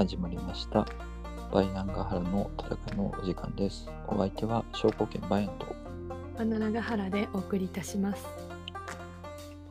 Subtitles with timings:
[0.00, 0.86] 始まりました。
[1.52, 3.86] バイアンガハラの戦いのお時間です。
[4.08, 5.66] お相手は証拠権バイアンと。
[6.38, 8.24] バナナガハラでお送りいたします。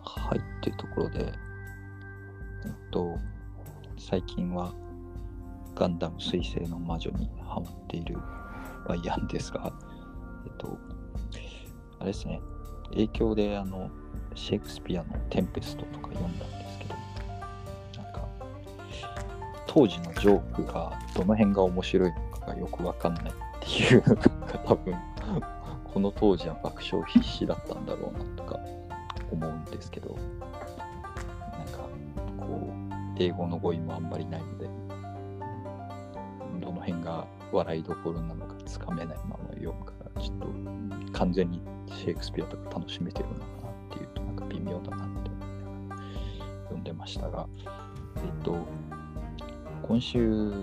[0.04, 1.34] はい、というところで、
[2.64, 3.18] えっと、
[3.98, 4.72] 最近は
[5.74, 8.16] ガンダム彗星の魔女にハマっている
[8.88, 9.74] バイアンですが、
[10.46, 10.78] えっと、
[11.98, 12.40] あれですね、
[12.92, 13.90] 影響であの、
[14.36, 16.69] シェイクスピアのテンペストとか読んだんで
[19.72, 24.24] 当時のジョークがどの辺が面白いのかがよくわかんないっていうのが
[24.66, 24.96] 多分、
[25.94, 28.60] この当時は爆笑必至だったんだろうなとか
[29.32, 30.18] 思うんですけど、
[31.54, 31.88] なんか、
[32.40, 34.68] こう、英語の語彙もあんまりないので、
[36.60, 40.48] どの辺が笑いどころなのかつかめないまま読むから、ちょっと
[41.14, 46.02] 完全にシェイクスピアとか楽しめてるのかなっていうと、なんか微妙だなって思いながら
[46.64, 47.48] 読んでましたが、
[48.16, 48.66] えっと、
[49.90, 50.54] 今週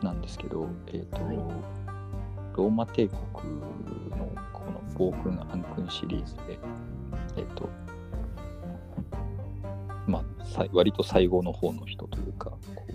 [0.00, 1.36] なんですけど、えっと、はい。
[2.56, 3.20] ローマ帝国
[4.10, 6.58] のこの暴君暗君シリーズで、
[7.36, 7.68] えっと、
[10.06, 10.24] まあ、
[10.72, 12.92] 割と最後の方の人というか、こう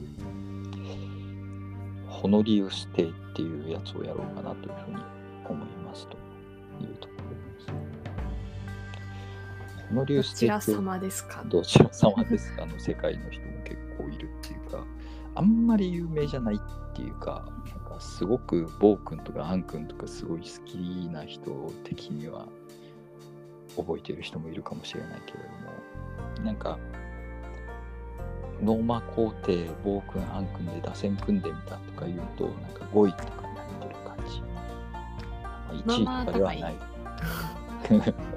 [2.10, 4.98] ホノリウス帝っていうやつをやろうかなというふうに
[5.48, 6.14] 思いますと
[6.82, 7.68] いうところです。
[9.90, 11.44] ホノリウどちらス帝って様ですか？
[11.48, 12.66] どちら様ですか？
[12.66, 14.56] の世界の人も結構いるっていう。
[14.56, 14.61] か、
[15.36, 20.78] あんまり有名じゃないっていうか、なんかすごくボー君とかアン君とかすごい好き
[21.10, 22.48] な人的には
[23.78, 25.50] 覚えてる人もいるかもしれないけれど
[26.42, 26.78] も、なんか、
[28.62, 34.42] ノーマ皇帝、ボー君、アン君で打線組んでみたとか言うと、なんか5位とかになってる感じ。
[34.42, 34.50] ま
[35.70, 36.76] あ1位まあまあとかではない。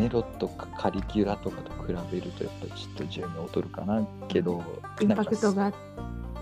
[0.00, 4.62] ネロとかカリキュラとかと比べるとやっぱりちょっと順位劣るかなけど、
[5.00, 5.70] インパクトが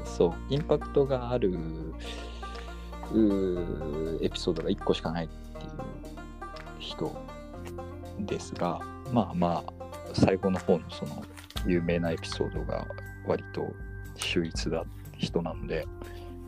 [0.04, 1.58] そう、インパクトがある
[4.22, 5.70] エピソードが1個しかないっていう
[6.78, 7.16] 人
[8.20, 8.80] ですが、
[9.12, 9.72] まあまあ、
[10.12, 11.25] 最後の方のその
[11.66, 12.86] 有名なエピソードが
[13.26, 13.66] 割と
[14.16, 14.84] 秀逸だ
[15.16, 15.84] 人なので、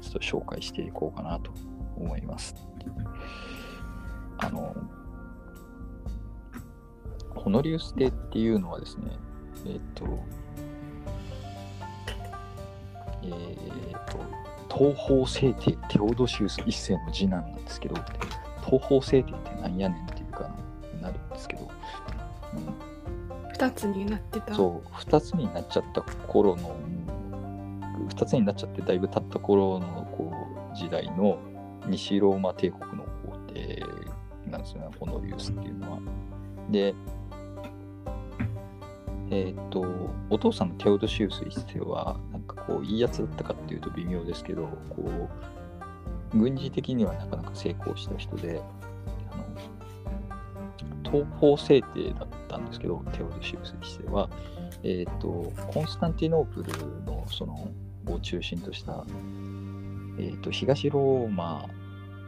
[0.00, 1.50] ちょっと紹介していこうかなと
[1.96, 2.54] 思います。
[4.38, 4.74] あの、
[7.50, 9.10] ホノリウス帝っていうのはですね、
[9.66, 10.06] えっ、と、
[13.24, 17.96] えー、と東方聖帝テオドシウス一世の次男なんですけど
[18.64, 20.48] 東方聖帝ってなんやねんっていうか
[21.02, 21.68] なるんですけど、
[22.54, 24.54] うん、2つになってた。
[24.54, 26.76] そう2つになっちゃった頃の
[28.10, 30.32] 2つになっちゃってだいぶ経った頃のこ
[30.72, 31.36] う時代の
[31.88, 33.82] 西ローマ帝国の皇帝
[34.46, 35.98] なんですよねホノリウスっていうのは。
[36.70, 36.94] で
[39.30, 39.84] えっ、と
[40.28, 45.28] お父さんのテオドシウス一世はなんかこういいやつだったかっていうと微妙ですけどこ
[46.34, 48.60] う軍事的にはなかなか成功した人で
[49.30, 49.44] あの
[51.10, 54.28] 東方聖帝だったんですけどテオドシウス一世は、
[54.82, 57.68] えっとコンスタンティノープルのその
[58.06, 59.04] を中心とした、
[60.18, 61.66] えっと東ローマ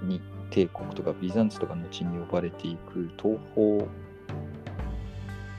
[0.02, 0.20] に
[0.50, 3.88] 帝国とかビザンツとか後に呼ばれていく東方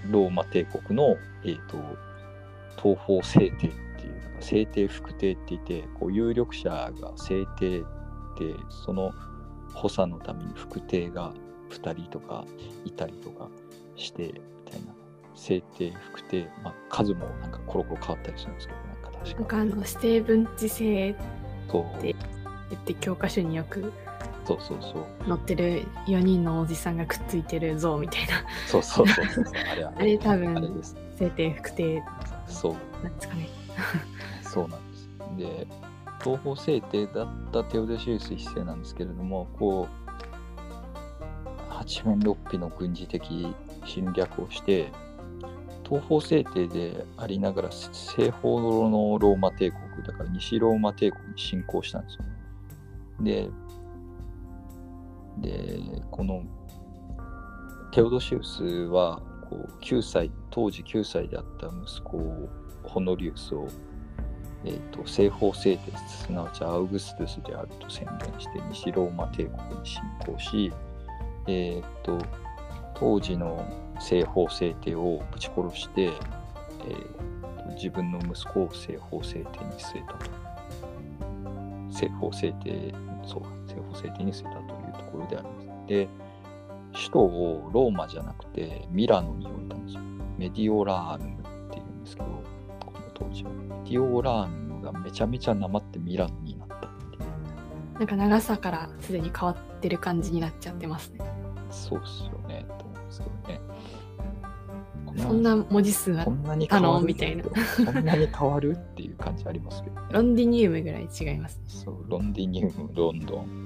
[0.09, 1.77] ローマ帝国の、えー、と
[2.81, 3.69] 東方聖帝ってい
[4.09, 7.85] うのが聖帝副帝って言ってこう有力者が聖帝で
[8.69, 9.11] その
[9.73, 11.33] 補佐のために副帝が
[11.69, 12.45] 2人とか
[12.85, 13.49] いたりとか
[13.95, 14.23] して
[14.65, 14.93] みたいな。
[15.35, 21.15] 聖帝副帝、まあ、数もなんかコロコロ変わったりするんですけどなんかなん確かかあの指定分治制っ
[22.01, 22.15] て
[22.75, 23.91] って教科書によく
[24.45, 32.03] そうそうそう載ってる4人のおじさんがくっついてる像みたいなそうそうそうそうあれああれ多分あれです聖帝副帝
[32.47, 32.73] そう
[33.03, 33.49] なんですかね。
[34.43, 35.09] そうなんです。
[35.37, 35.67] で、
[36.23, 43.53] 東方聖帝だったテオドシウス一世なんですけれども、こう、八面六臂の軍事的
[43.85, 44.91] 侵略をして、
[45.87, 52.25] 東方聖帝でありながら西方のローマ帝国、だから西ローマ帝国に侵攻したんですよ。
[53.19, 53.49] で、
[55.39, 55.79] で、
[56.11, 56.43] この
[57.91, 62.49] テオドシウスはこう9歳、当時9歳であった息子
[62.83, 63.67] ホノリウスを、
[64.65, 70.71] えー、と西方聖帝すなわちアウグストゥスであると宣言して西ローマ帝国に侵攻し、
[71.47, 72.17] えー、と
[72.95, 73.65] 当時の
[73.99, 77.33] 西方聖帝をぶち殺して、えー
[77.75, 80.31] 自分の息子を西方聖帝に据えたと。
[81.89, 82.93] 西方聖帝、
[83.25, 85.87] そう、西方聖帝に据えたとところであります。
[85.87, 86.07] で、
[86.93, 90.01] 首都をローマじゃなくてミラノに置いたんですよ。
[90.37, 92.27] メディオラーヌムっていうんですけど、
[92.85, 93.51] この当時は。
[93.51, 101.19] メディオラーヌムがめちゃめちゃなまってミラノになったっていうなんか長さからすでに変わってる感じになっちゃってますね。
[101.71, 103.61] そうっすよねと思うんですけどね
[105.07, 106.29] こそんな文字数はあ
[106.79, 107.43] のみたいな
[107.75, 108.71] そんなに変わる？
[108.71, 111.63] っていう感じありますけどね ロンディニウムぐらい違いますね。
[111.67, 113.62] そうロンディニウムロンドン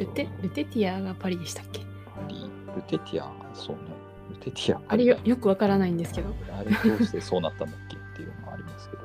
[0.00, 1.80] ルテルテティアがパリでしたっけ？
[1.80, 2.50] パリ。
[2.76, 3.82] ルテティアそうね。
[4.30, 4.80] ルテティア。
[4.88, 9.02] あれよよくわからないんですけど、あれどうしてそうなったんだっけっていうのもありますけど。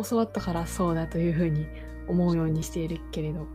[0.08, 1.66] 教わったからそうだというふうに
[2.08, 3.46] 思うようにしているけれど、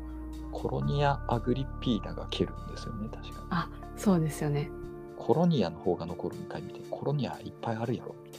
[0.51, 3.35] コロニア・アグリピーナが蹴るんですよね確かに。
[3.49, 4.69] あそうですよね。
[5.17, 6.67] コロニアの方が残るみたいな。
[6.91, 8.15] コロニアいっぱいあるやろ。
[8.23, 8.37] みた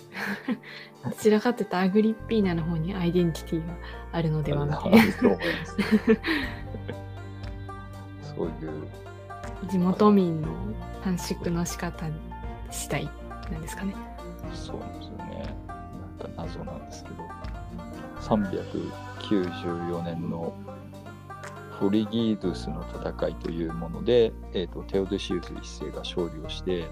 [0.53, 0.57] い
[1.05, 3.75] などちらかというとアグリッピーナの方にアイデンティティが
[4.13, 4.99] あるのではみたいな。
[8.37, 8.87] そういう。
[9.71, 10.49] 地元民の
[11.03, 12.07] 短縮の仕方
[12.71, 13.05] 次第
[13.51, 13.95] なんですかね。
[14.55, 15.57] そうですよね。
[15.69, 17.17] なんか謎なんですけど。
[18.21, 20.53] 394年の
[21.79, 26.87] フリギードゥスの戦いというもので、えー、とテオドシウス一世が勝利をして、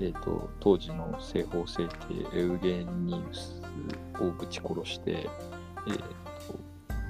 [0.00, 3.60] えー、と当時の西方聖帝エウゲニウス
[4.20, 5.28] をぶち殺して、
[5.86, 6.04] えー、と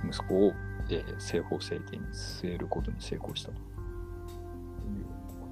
[0.08, 0.52] 息子を、
[0.92, 3.62] えー西方聖帝に据えることに成功したという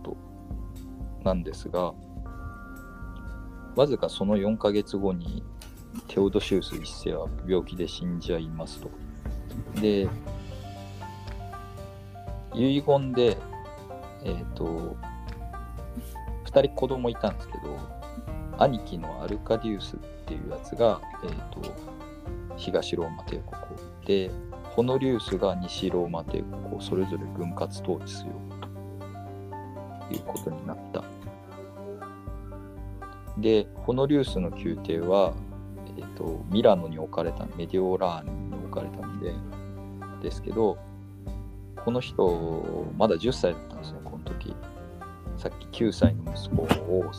[0.05, 0.17] こ
[1.23, 1.95] となんですが
[3.77, 5.43] わずかその4ヶ月後に
[6.09, 8.91] テオドシウス一世は病気で死んじゃいますと。
[9.81, 10.09] で、
[12.55, 13.37] 遺言で、
[14.25, 14.97] えっ、と、
[16.47, 17.79] 2人子供いたんですけど、
[18.59, 21.63] 兄貴のアルカディウスっていうやつが、えっ、と、
[22.57, 24.31] 東ローマ帝国で、
[24.71, 28.31] ホノリウスが西ローマ帝国をそれぞれ分割統治する
[30.09, 31.05] ということになった。
[33.39, 35.33] で、ホノリウスの宮廷は、
[35.97, 39.35] えっとミラノに置かれたメディオラーニに置かれたんで
[40.23, 40.79] ですけど
[41.85, 44.55] この人まだ10歳だったんですねこの時
[45.37, 47.11] さっき9歳の息子を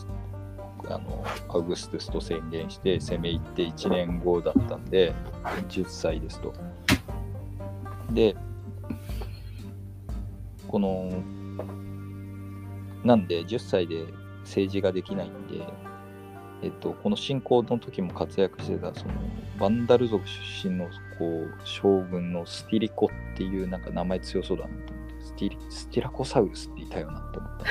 [0.88, 5.12] あのアウグストゥスと宣言して攻め入って1年後だったんで
[5.68, 6.52] 10歳ですと
[8.14, 8.36] で
[10.68, 11.22] この
[13.04, 14.06] なんで10歳で
[14.40, 15.66] 政治ができないんで
[16.62, 19.14] えっと、この侵攻の時も活躍してたその
[19.58, 20.88] バンダル族出身の
[21.18, 27.64] こう将軍のスティリコっていうなんか名前強そうだなと思ってスティリスティラコサウルスっていたよなと思った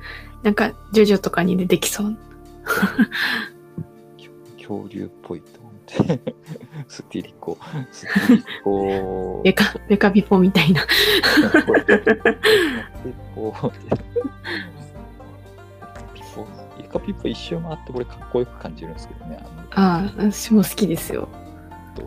[0.44, 2.16] なんかジョジョとかに出てきそう。
[4.56, 5.57] 恐竜っぽいと
[6.88, 7.56] スティリコ
[7.90, 10.82] スティリコベカベカビポみたいな。
[10.86, 10.88] ピ
[13.34, 13.52] ポ。
[16.14, 16.46] ピポ。
[16.78, 17.28] イカピポ。
[17.28, 19.38] 一周回ってこれかっこよく感じるんですけどね。
[19.40, 21.28] あのああ、私も好きですよ。
[21.94, 22.02] と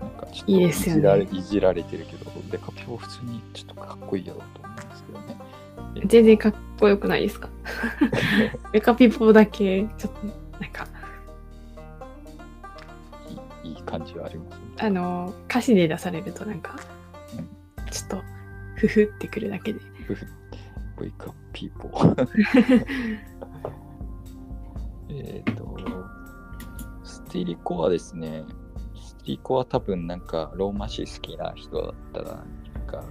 [0.00, 1.00] なんかちょっといいですよね。
[1.00, 5.36] じられいじられてるけど、デカピオ普通にちょっとかっこいいやろうと思うんですけどね。
[6.06, 7.48] 全然かっこよくないですか？
[8.72, 10.26] ベカピポだけ、ちょっと、
[10.60, 10.86] なんか、
[13.90, 14.64] 感じはありますね。
[14.78, 16.76] あの、歌詞で出されるとなんか、
[17.90, 18.22] ちょっと、
[18.76, 19.80] ふふってくるだけで。
[20.98, 22.28] ウェイクアップピーポー。
[25.10, 25.76] えっと、
[27.02, 28.44] スティリコはですね、
[28.94, 32.44] スティリコは多分なんかローマ史好きな人だったら、
[32.74, 33.04] なんか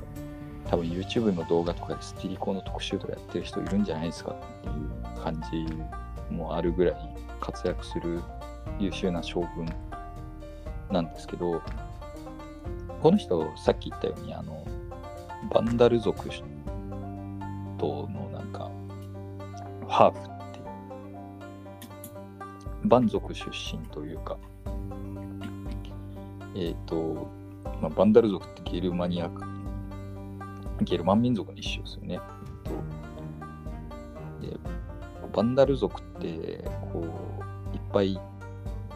[0.70, 6.96] 多分 YouTube の動画とかでスティリコの特集とかやってる人いるんじゃないですかっていう感じもあるぐらい
[7.42, 8.22] 活躍する
[8.80, 9.66] 優秀な将軍
[10.92, 11.62] なんですけど、
[13.02, 14.66] この人、さっき言ったように、あの、
[15.52, 16.30] バンダル族
[17.78, 18.70] とのなんか、
[19.88, 20.62] ハーフってい
[22.84, 24.38] う、蛮族出身というか、
[26.56, 27.30] えっ、と、
[27.82, 29.30] まあ、バンダル族ってゲルマニア、
[30.82, 32.20] ゲルマン民族の一種ですよね。
[35.34, 37.00] バンダル族って、こ
[37.72, 38.20] う、いっぱい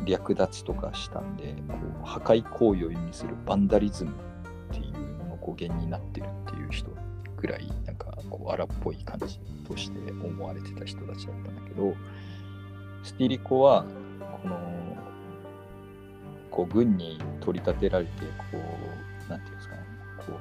[0.06, 6.90] 略奪とかしたんで、こう破壊行為を意味するバンダリズムっていうのの語源になってるっていう人
[7.38, 11.94] ぐらい、なんかこう荒っぽい感じとして思われてた人たちだったんだけど、
[13.04, 13.86] スティリコは、
[14.42, 14.58] この、
[16.50, 18.12] こう軍に取り立てられて、
[18.52, 18.58] こ
[19.28, 19.82] う、なんていうんですかね、
[20.26, 20.38] こう、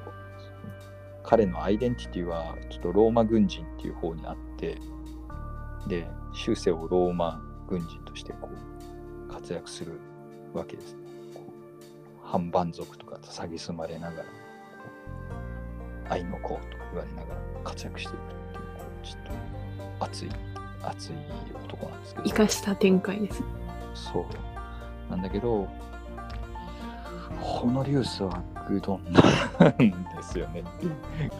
[1.23, 4.77] 彼のアイデンティティはちょっとローマ軍人っていう方にあって、
[5.87, 8.72] で、終生をローマ軍人としてこう
[9.43, 9.99] 活躍する
[10.53, 10.99] わけですね。
[12.23, 14.25] 反蛮族とかと蔑まれながら、
[16.09, 16.61] 愛の子とか
[16.93, 20.29] 言われながら活躍していくっていう、ちょっと熱い、
[20.81, 21.15] 熱い
[21.65, 22.25] 男なんですけど。
[22.29, 23.43] 生かした展開です。
[23.93, 25.11] そう。
[25.11, 25.67] なんだけど、
[27.41, 29.19] ホノリウスはグドンな
[29.69, 30.63] んですよね。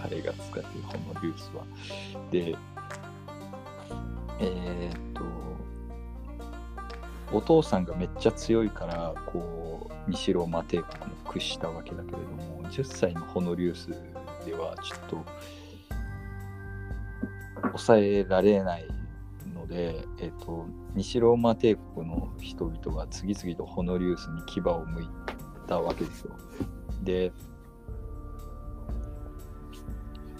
[0.02, 1.64] 彼が使ってるホノリウスは。
[2.32, 2.58] で、
[4.42, 5.13] えー
[7.34, 13.90] お父さんがめっちゃ強いから、こう、西ローマ帝国も屈したわけだけれども、10歳のホノリウス
[14.46, 15.26] ではちょっと、
[17.70, 18.86] 抑えられない
[19.56, 25.08] ので、えっと、西ローマ帝国の人々が次々とホノリウスに牙を向い
[25.68, 26.36] たわけですよ。
[27.02, 27.32] で、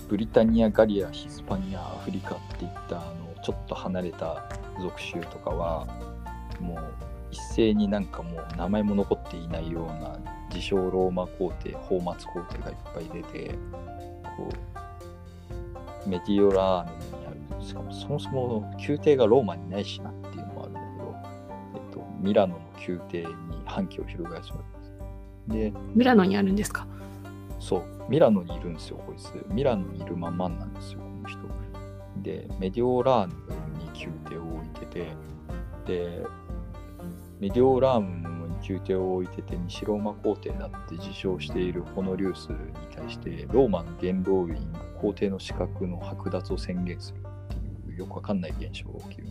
[0.10, 4.48] ブリタニア、ガリア、ヒスパニア、アフリカっていったあのちょっと離れた
[4.80, 5.88] 属州とかは、
[6.64, 6.94] もう
[7.32, 10.18] 一斉になんかもう名前も残っていないような
[10.50, 13.56] 自称ローマ皇帝、泡沫皇帝がいっぱい出て、
[14.38, 14.50] こ
[16.06, 21.16] うメディオラーヌにある、しかもそもそも宮廷がローマにないしなっていうのもあるんだけど、
[21.76, 23.26] えっと、ミラノの宮廷に
[23.66, 24.58] 反旗を翻すわ
[25.48, 25.74] けです。
[25.74, 26.86] で、ミラノにあるんですか？
[27.60, 29.46] そう、ミラノにいるんですよ、こいつ。
[29.50, 31.40] ミラノにいるまんまなんですよ、この人。
[32.22, 33.34] で、メディオラーヌ
[33.80, 35.08] に宮廷を置いてて、
[35.86, 36.26] で、
[37.44, 42.56] メディオラーヌに宮廷を置いてて、西ローマ皇帝だって自称しているホノリウスに
[42.96, 44.56] 対して、ローマの元老院
[45.02, 49.28] 皇帝の資格の剥奪を宣言するっていう、よくわかんない現象が起きる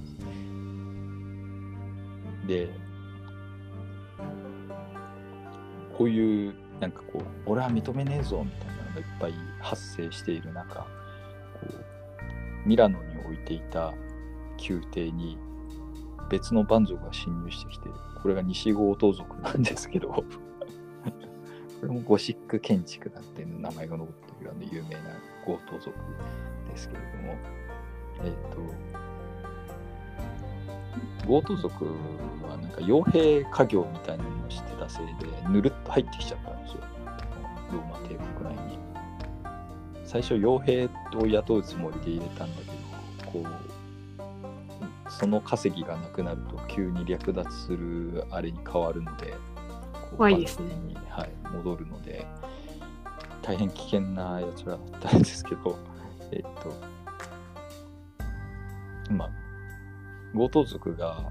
[2.47, 2.69] です。
[2.69, 2.69] で、
[5.97, 10.87] こういうなんかこう俺は認めねえぞみたいなのがいっぱい発生している中こ
[11.71, 13.95] うミラノに置いていた
[14.69, 15.39] 宮廷に
[16.33, 17.91] 別の蛮族が侵入してきて
[18.23, 20.25] これが西郷盗族なんですけど こ
[21.83, 25.01] れもゴシック建築なんていう名前が残っているあの有名な
[25.47, 25.95] ゴート族
[26.71, 27.37] ですけれども。
[28.25, 28.61] えっ、と
[31.27, 31.87] ゴート族
[32.47, 35.13] はなんか傭兵家業みたいなのをしてたせいで
[35.49, 36.81] ぬるっと入ってきちゃったんですよ。
[37.73, 38.79] ローマ帝国内に。
[40.05, 43.72] 最初傭兵を雇うつもりで入れたんだけどこう
[45.19, 49.35] その稼ぎがなくなると急に略奪するあれに変わるので
[50.17, 50.71] 怖いですね。
[51.09, 52.27] はい、戻るので
[53.43, 55.79] 大変危険なやつらだったんですけど
[56.33, 56.75] えっと
[59.13, 59.31] まあ
[60.35, 61.31] 強盗族が、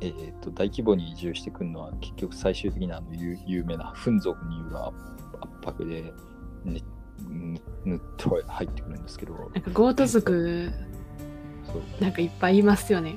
[0.00, 4.96] えー、と大規模に移住してくるのは結局最終的にあの有有名なフン族による圧
[5.40, 6.12] 圧迫で、
[6.64, 6.80] ね、
[7.28, 9.34] ぬぬっと入ってくるんですけど。
[9.34, 10.70] なんかゴート族
[12.00, 13.16] なんかいっぱいいますよね。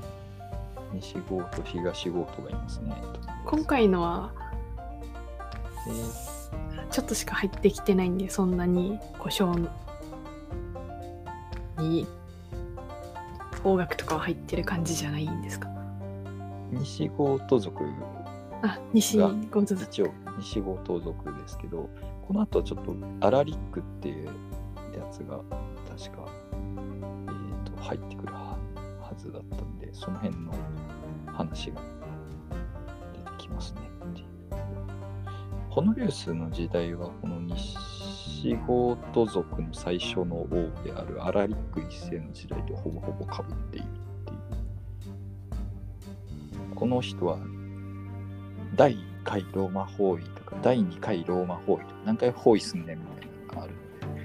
[0.99, 2.93] 西郷と東郷とがいますね。
[3.45, 4.31] 今回のは
[5.87, 6.35] えー。
[6.91, 9.67] ちょっとしか入ってきてないんでそんなに故障
[11.77, 12.07] に
[13.63, 15.67] 方角とかは入ってる感じじゃないんですか？
[16.83, 17.83] 西郷と族
[18.61, 19.83] あ西ゴがート族。
[19.83, 21.89] 一応西郷盗族ですけど
[22.27, 24.31] この後ちょっとアラリックっていうや
[25.11, 25.39] つが
[25.97, 26.27] 確か、
[27.85, 28.57] 入ってくるは
[29.17, 30.53] ずだったんでその辺の
[31.31, 31.81] 話が
[33.13, 34.27] 出てきますねっていう
[35.69, 43.89] ホノリウスの時代はこの西郷ト族の最初の王であるアラリック一世の時代とほぼほぼ被っているっ
[44.25, 44.45] ていう。
[46.75, 47.37] この人は
[48.75, 53.73] 第1回ローマ包囲とか第2回ローマ包囲とか何回包囲すんねんみたいなのがある
[54.07, 54.21] ので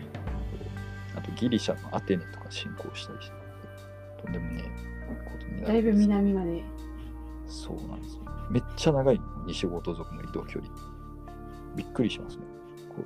[1.17, 3.40] あとギリシャのアテネとか侵攻したりして
[4.23, 6.63] とんでもねえことになるだいぶ南まで。
[7.47, 8.23] そうなんですよ。
[8.51, 10.73] めっちゃ長い西郷盗族の移動距離。
[11.77, 12.43] びっくりしますね。
[12.89, 12.97] こ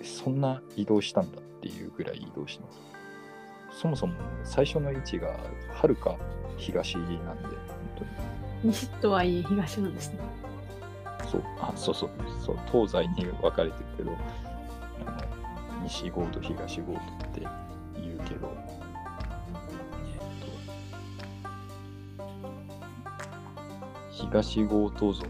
[0.00, 2.80] うそんな移動したんだっていうぐらい移動してます。
[3.80, 4.14] そもそも
[4.44, 5.36] 最初の位置が
[5.72, 6.16] はるか
[6.56, 7.56] 東なんで本
[7.96, 8.10] 当に。
[8.64, 10.18] 西とはいえ東なんですね。
[11.30, 12.10] そう、あ、そうそう、
[12.44, 14.12] そう、東西に分かれてるけど、
[15.06, 15.22] あ
[15.80, 17.40] の西郷と東郷とって
[17.94, 18.54] 言うけど、
[24.12, 25.28] 東郷盗族、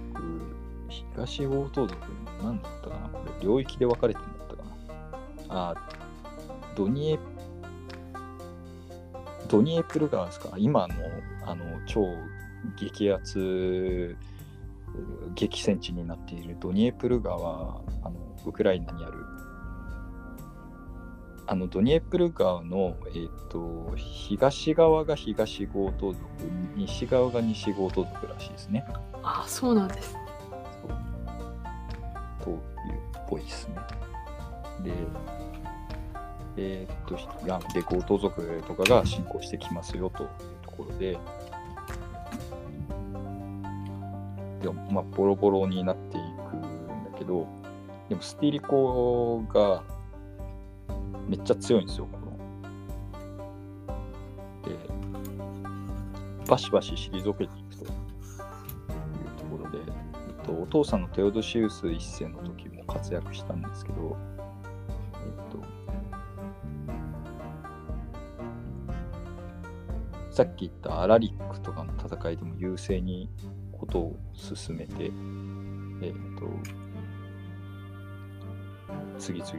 [1.15, 1.99] 東郷盗族、
[2.43, 4.63] なんだったかな、これ、領域で分かれてるんだったか
[5.49, 5.71] な？
[5.71, 5.75] あ、
[6.77, 7.19] ドニエ、
[9.49, 10.95] ドニエプル川ですか、今の、
[11.47, 12.05] あの、超
[12.77, 14.17] 激アツ
[15.35, 19.25] 激戦地になっているドニエプル川あのウクライナにある
[21.47, 26.23] あのドニエプル川の、えー、と東側が東郷盗族
[26.77, 28.85] 西側が西郷盗族らしいですね。
[29.23, 30.17] あそうなんです。
[32.43, 32.61] というっ
[33.29, 33.77] ぽいですね。
[34.83, 34.93] で
[36.57, 40.29] えーっとひやで強盗族とかが侵攻してきますよという
[40.63, 41.19] ところで
[44.63, 47.47] でまあボロボロになっていくんけど、
[48.09, 49.83] でもスティリコが
[51.29, 52.33] めっちゃ強いんですよ、この。
[54.69, 54.77] で、
[56.49, 57.91] バシバシ退けていくという
[59.39, 64.17] ところで、えっと、お父さんのテオドシウス一世の時も活躍したんですけど、
[65.15, 65.63] えっと、
[70.31, 73.31] さっき言ったアラリックとかの戦いでも優勢に
[73.73, 75.05] ことを進めて、
[76.03, 76.49] えっと、
[79.19, 79.59] 次々と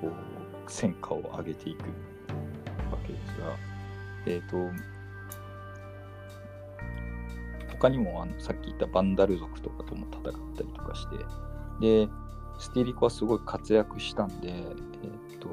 [0.00, 0.31] こう
[0.70, 3.56] 戦果を上げていくわけですが、
[4.26, 4.56] えっ、と、
[7.72, 10.22] 他にもあのさっき言ったバンダル族とかとも戦っ
[10.56, 11.16] たりとかして、
[12.06, 12.08] で、
[12.58, 15.48] ステリコはすごい活躍したんで、えっ、と、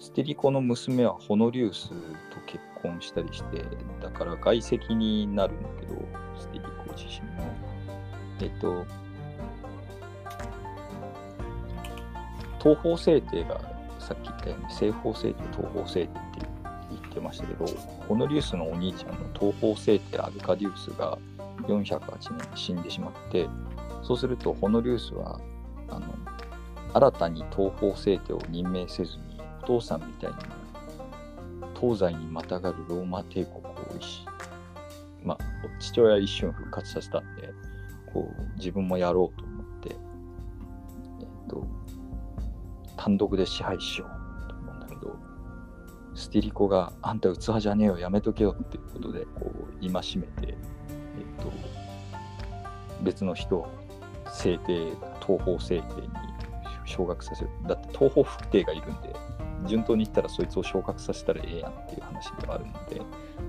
[0.00, 1.94] ステリコの娘はホノリウスと
[2.46, 3.64] 結婚したりして、
[4.00, 5.94] だから外籍になるんだけど、
[6.38, 7.52] ステリコ自身も。
[8.40, 8.84] えっ、と、
[12.62, 13.60] 東方制定が
[13.98, 16.12] さっき言ったように西方制定、東方制定って
[16.90, 17.66] 言ってましたけど、
[18.08, 21.18] ホノリウスのお兄ちゃんの東方制定アルカディウスが
[21.62, 23.48] 408年に死んでしまって、
[24.02, 25.40] そうするとホノリウスは
[25.88, 26.06] あの
[26.94, 30.36] 新たに東方制定を任命せずに、お父さんみたいに
[31.80, 33.62] 東西にまたがるローマ帝国を、
[35.24, 35.38] まあ、
[35.80, 37.50] 父親一瞬復活させたんで、
[38.12, 41.66] こう自分もやろうと思って、えっと、
[43.02, 45.16] 単独で支配しようと思うんだけど、
[46.14, 50.06] スティリコがあんた器じゃねえよ、やめとけよっていうことで、こう、戒めて、
[50.46, 50.54] えっ
[51.42, 51.52] と、
[53.02, 53.68] 別の人を
[54.32, 56.10] 制定、東方制定に
[56.84, 57.50] 昇格させる。
[57.66, 59.16] だって東方副帝がいるんで、
[59.66, 63.02] 順当に言ったらそいつを昇格させたらええやんっていう話ではあるので、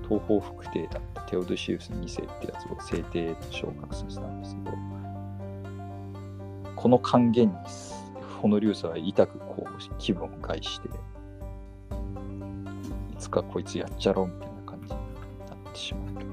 [0.08, 4.76] 東方副帝だったテオドシウス2世ってやつを制定と昇格させたんですけど、
[6.74, 7.54] この還元に
[8.44, 10.90] ホノリウスは痛くこう気分を害して、い
[13.18, 16.26] つかこいつやっちゃろうみたいな感じになってしまうと。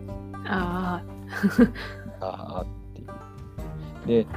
[0.49, 1.03] あ
[2.19, 4.25] ああっていう。
[4.25, 4.27] で、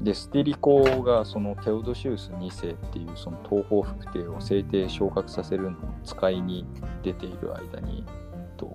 [0.00, 5.72] で、スティリコがそのテオドシウス2世っていうその東方副帝を制定昇格させるのを
[6.02, 6.64] 使いに
[7.02, 8.06] 出ている間に、
[8.56, 8.74] と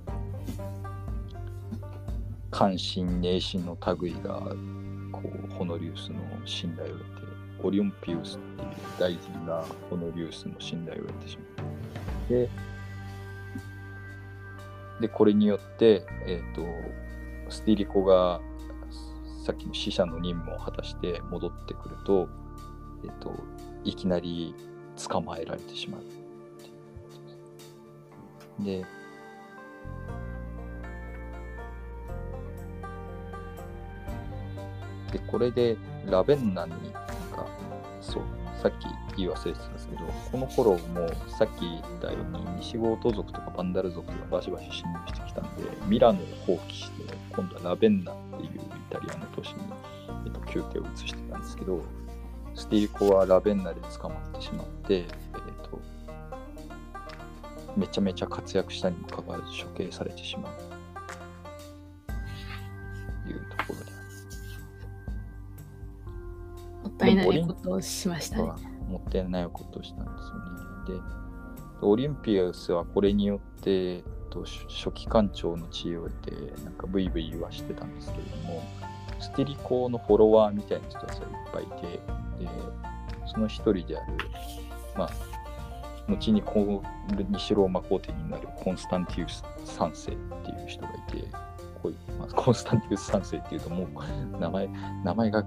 [2.51, 4.43] 関心、迷信の類が
[5.61, 7.11] ホノリウスの信頼を得て、
[7.61, 8.69] オリオンピウスっていう
[8.99, 11.67] 大臣がホノリウスの信頼を得てしまう。
[12.29, 12.49] で、
[15.01, 16.65] でこれによって、えー、と
[17.51, 18.41] スティリコが
[19.45, 22.27] さっきの死者の任務を果たして戻ってくると,、
[23.03, 23.31] えー、と
[23.83, 24.55] いきなり
[25.07, 26.01] 捕まえられてしまう。
[28.63, 28.83] で
[35.11, 37.45] でこれでラベンナになんか
[38.01, 38.23] そう
[38.61, 38.85] さっき
[39.17, 49.61] 言い忘れてたんですけどこの頃もさっき言ったように西ゴート族とかバンダル族がバシバシ侵入してきたんでミラノを放棄して今度はラベンナっていうイタリアの都市に、
[50.25, 51.81] えっと、宮廷を移してたんですけど
[52.53, 55.05] スティリコはラベンナで捕まってしまって、えっ
[55.63, 55.79] と、
[57.75, 60.70] めちゃめちゃ活躍したにもかかわらず処刑されてしまう
[67.01, 68.43] ったいないことをしましたね。
[68.87, 70.99] もったいないことをしたんですよね。
[70.99, 71.21] で、
[71.81, 78.63] オリンピアスはこれによって、と初期官長の地位を得て、なんかブイブイ言わしてたんですけれども、
[79.19, 81.87] ステリコのフォロワーみたいな人たちがいっぱいいて、
[82.45, 82.49] で、
[83.27, 84.17] その一人である、
[84.97, 85.09] まあ、
[86.07, 91.27] 後にこう西ローマ皇帝になるコンスタンティウス3世っていう人がいて、
[91.81, 94.67] こういうまあ、コンスタンティウス3世っていうともう名前、
[95.03, 95.45] 名前が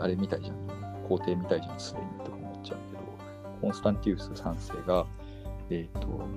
[0.00, 0.67] あれみたいじゃん。
[1.08, 3.02] 皇帝みたいじゃん、すでにとか思っちゃうけど、
[3.60, 5.06] コンスタンティウス3世が、
[5.70, 6.28] えっ、と、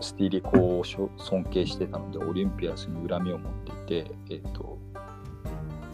[0.00, 3.52] スティーリコを尊敬してたので、オリンピアスに恨みを持っ
[3.86, 4.78] ていて、えっ、と、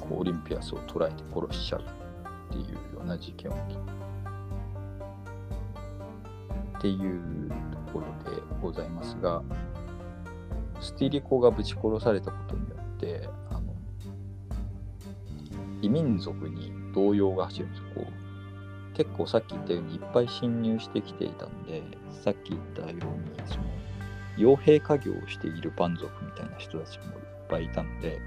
[0.00, 1.85] こうオリンピアスを捕らえて殺しちゃうっ
[2.53, 3.79] ていうような事件を起き
[6.79, 9.42] っていうところでございますが、
[10.81, 13.29] スティーリコがぶち殺されたことによって、
[15.85, 17.85] 異民族に動揺が走るんですよ。
[17.94, 21.83] こう結構さっき言ったようにいっぱい侵入してきていたので、
[22.23, 23.01] さっき言ったように、
[23.47, 23.64] その
[24.37, 27.11] 傭兵家業をしている蛮族みたいな人たちもいっ
[27.49, 28.20] ぱいいたので、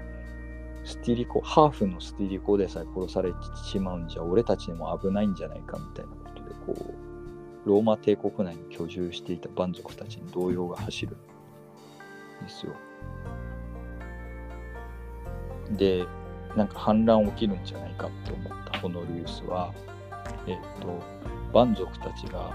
[0.84, 6.94] スティリコ、ハーフのスティリコでさえ殺されてしまうんじゃ、俺たちにも危ないんじゃないかみたいなことで、こ
[7.66, 12.72] う、ローマ帝国内に居住していた蛮族たちに動揺が走るんですよ。
[15.70, 16.06] で、
[16.58, 19.72] なんか反乱起きるんじゃないかって思ったホノリウスは、
[20.48, 21.00] えっ、と、
[21.52, 22.52] 蛮族たちが、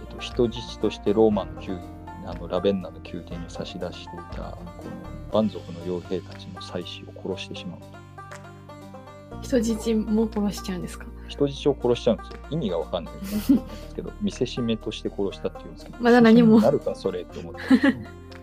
[0.00, 1.78] えっと人質としてローマの宮
[2.26, 4.84] あのラベンナの宮廷に差し出していたこ
[5.34, 7.80] の蛮族の傭兵たちの妻子を殺してしまう
[9.42, 11.04] 人質も殺しちゃうんですか？
[11.28, 12.38] 人質を殺しちゃうんですよ。
[12.48, 13.52] 意味が分かんないんです
[13.94, 16.60] けど 見せしめとして殺したっていうんですけどまだ何も。
[16.60, 17.60] なるかそれって思って。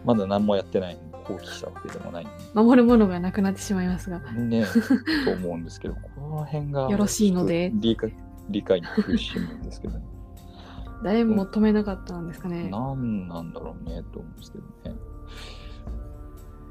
[0.06, 4.20] まだ何もやってないのに放棄したわけでもない守るものがなくなってしまいますが。
[4.20, 4.66] ね
[5.26, 8.14] と思うんですけどこの辺がよろしいので理解
[8.50, 10.06] 理解に苦しむんですけどね
[11.04, 12.70] 誰も止めなかったんですかね。
[12.70, 14.96] 何なんだろうねと思うんですけどね。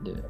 [0.04, 0.22] で、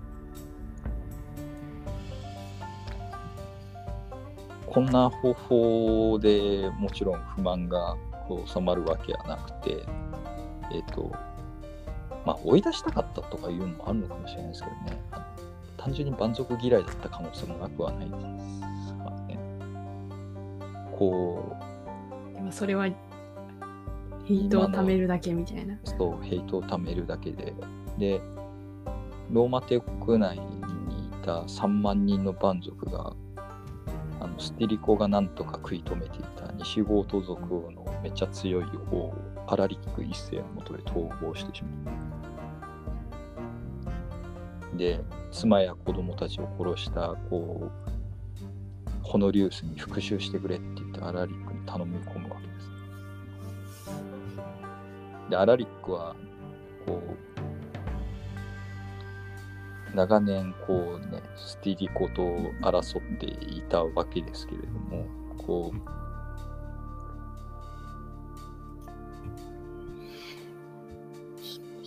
[4.66, 7.96] こんな方法でもちろん不満が
[8.46, 9.84] 収まるわけはなくて、
[10.72, 11.12] えっ、と、
[12.24, 15.02] まあ追い出したかったとかいうのもあるのかもしれないですけどね。
[15.76, 18.16] 単純に蛮族嫌いだった可能性もなくはないで
[18.86, 19.38] すからね。
[20.98, 21.56] こ
[22.32, 22.86] う、でもそれは、
[24.24, 25.78] ヒートを貯めるだけみたいな。
[25.84, 27.54] そう、ヘイトを貯めるだけで。
[27.96, 28.20] で、
[29.30, 30.44] ローマ帝国内に
[31.06, 33.14] いた3万人の蛮族が、
[34.20, 39.14] あのスティリコがなんとか食い止めていた西ゴート族のめっちゃ強い王、
[39.50, 41.90] アラリック一世のもとで逃亡してしま
[44.72, 44.78] う。
[44.78, 45.00] で、
[45.32, 47.70] 妻や子供たちを殺した、こう、
[49.02, 52.70] ホノリウスに復讐してくれって言ってアラリックに頼み込むわけです。
[55.30, 56.14] で、アラリックは、
[56.86, 57.02] こ
[59.92, 62.22] う、長年、こうね、スティリコと
[62.62, 66.09] 争っていたわけですけれども、こう、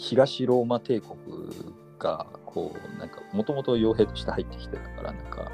[0.03, 1.17] 東ローマ帝国
[1.97, 5.49] が、こう、なんか、もともと傭兵として入ってきてたから、なんか、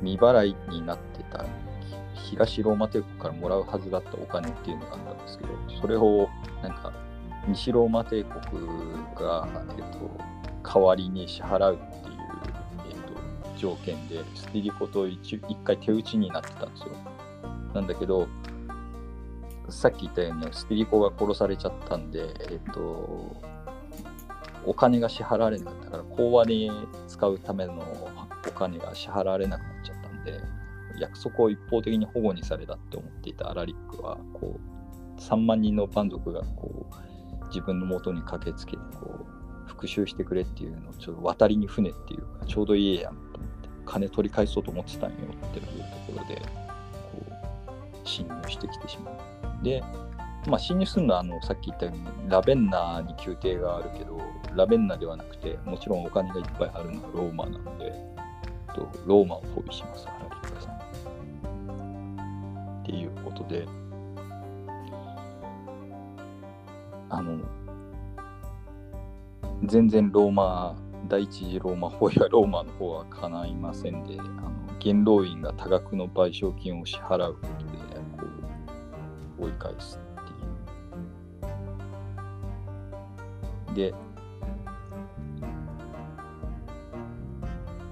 [0.00, 1.44] 未払いになってた
[2.14, 6.28] 東ローマ帝国からもらうはずだったお金っていうのがあったんですけど、それを
[6.60, 6.92] なんか
[7.46, 8.42] 西ローマ帝国
[9.14, 10.10] が、えっと、
[10.62, 12.18] 代わりに支払うっていう、
[12.90, 16.88] えっと、条件でスティリコと一一回手打ちになってたんですよ。
[17.72, 18.26] なんだけど、
[19.68, 23.36] さっき言ったようにスティリコが殺されちゃったんで、えっと、
[24.64, 26.70] お金が支払われなかったから、講和に
[27.08, 27.74] 使うための
[28.46, 30.40] お金が支払われなくなっちゃったんで、
[30.98, 34.76] 約束を一方的に保護にされたって思っていたアラリックは、こう、
[35.20, 39.26] 3万人の蛮族がこう自分の元に駆けつけてこ
[39.66, 45.72] う復讐してくれっていうのをちょっと渡りに船っていうかちょうどいいやんと思って金取り返そうと思ってたんよっていうと
[46.12, 46.42] ころでこ
[48.04, 49.35] う侵入してきてしまう。
[49.62, 49.82] で、
[50.46, 54.20] まあ、侵入するのはあのさっき言ったようにラベンナーに宮廷があるけど
[54.54, 57.92] ラベンナーではなくてもちろんお金がいっぱいあるのはローマなので
[58.74, 60.76] とローマを包囲しますアラリックさん。
[62.82, 63.66] っていうことで
[67.08, 67.38] あの
[69.64, 70.76] 全然ローマ
[71.08, 77.75] 第一次ローマ法やローマの方は叶いませんであの元老院が多額の賠償金を支払うことで
[79.38, 80.24] 追い返すっ
[83.74, 83.92] ていう。
[83.92, 83.94] で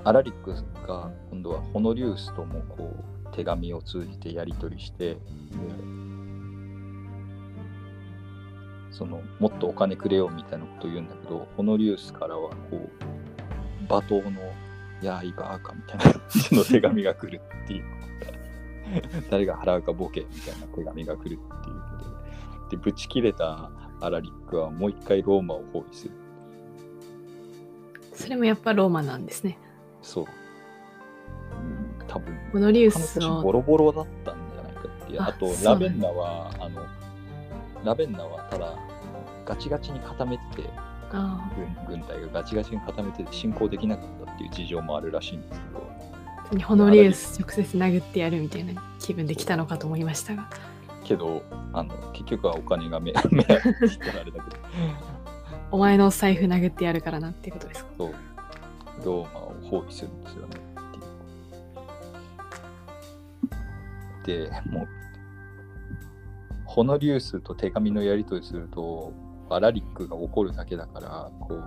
[0.05, 0.53] アラリック
[0.87, 2.95] が今度はホノリウスともこ
[3.33, 5.17] う手紙を通じてやり取りして
[8.91, 12.91] そのもっとお金くれよみたいなことを言うんだけどホノリウスからはこう
[13.89, 14.41] 罵倒の
[15.03, 17.85] 「やーいばーか」みたいなの手紙が来るっていう。
[19.31, 21.40] 誰が払うかボケみたいな手紙が来るっていうこ
[21.99, 23.70] とででぶち切れた
[24.01, 26.14] アラリックはもう一回ローマを包囲する
[28.14, 29.59] それもやっぱローマなんですね。
[30.01, 30.25] そう、
[32.01, 35.20] うん、多分ホノリウスの年ボロボロだったんじゃないかっていう。
[35.20, 36.83] ああと、ラベンナは、あの、
[37.85, 38.79] ラベンナはただ、
[39.44, 40.70] ガチガチに固めてて、
[41.88, 45.94] 軍隊がガチガチに固めてて進行できなかったっていう事情もあるらしいんですけど、
[46.53, 50.49] あホノリウス直接殴ってやるみたいな気分で来たのかと思いましたが。
[51.05, 53.55] けど、あの、結局はお金が目目当てら
[54.21, 54.43] あれだけど、
[55.71, 57.91] お前のお財布殴ってやるからなっていうことですか？
[57.99, 58.13] そう、
[59.05, 60.57] ローマを包囲するんですよね。
[64.25, 64.89] で、もう、
[66.65, 69.13] ホノリウスと手紙のやり取りすると、
[69.51, 71.65] アラリックが怒るだけだから、こう、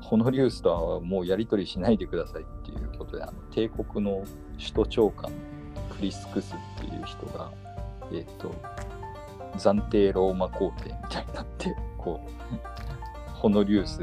[0.00, 4.24] ホノリウスとはもうやり取りしないでくださいっていうことで、あの帝国の
[4.58, 5.32] 首都長官、
[5.96, 7.50] クリスクスっていう人が、
[8.12, 8.54] えっ、と、
[9.56, 12.30] 暫定ローマ皇帝みたいになって、こう、
[13.40, 14.00] ホノリウス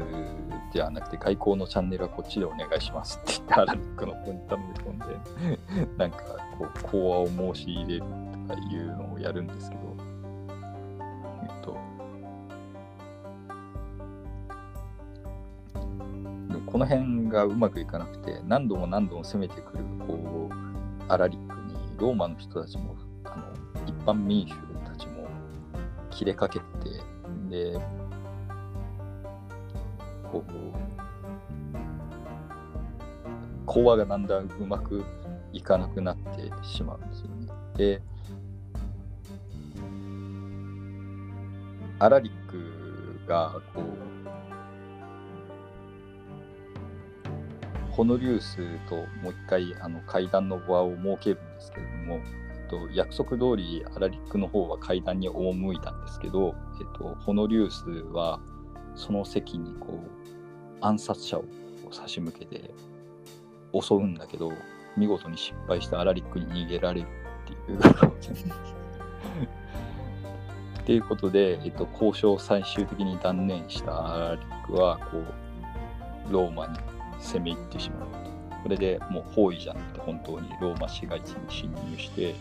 [0.72, 5.04] じゃなくて外交のチャンネルはこっちでお願いしますって言ってアラリックの方に頼み込んで
[5.96, 6.18] なんか
[6.58, 8.00] こう講和を申し入れる
[8.48, 9.96] とかいうのをやるんですけど
[16.70, 20.52] この辺がうまくいかなくて何度も何度も攻めてくるこう
[21.10, 23.44] アラリックにローマの人たちもあの
[23.86, 24.54] 一般民衆
[24.84, 25.26] たちも
[26.10, 26.64] 切れかけて
[27.48, 27.72] で
[30.30, 30.52] こう
[33.64, 35.02] 講和がだんだんうまく
[35.54, 37.46] いかなくなってしまうんですよね。
[37.76, 38.02] で
[41.98, 44.07] アラリックがこう
[47.98, 48.58] ホノリウス
[48.88, 58.38] ともう一回あの会談の場を設けるんですけれども、えっと、約束通りアラリックの方は会談に赴いたんですけど、えっと、ホノリウスは
[58.94, 60.08] その席にこう
[60.80, 61.44] 暗殺者を
[61.90, 62.70] 差し向けて
[63.72, 64.52] 襲うんだけど
[64.96, 67.78] 見事に失敗してアラリックに逃げられるっていう。
[70.80, 75.18] っていうことで、えっと、交渉を最終的に断念したアラリックはこ
[76.30, 76.78] うローマに
[77.20, 78.28] 攻め入ってしまうと。
[78.62, 82.34] これでもう包囲じゃなくて本当にローマ市街地に侵入して、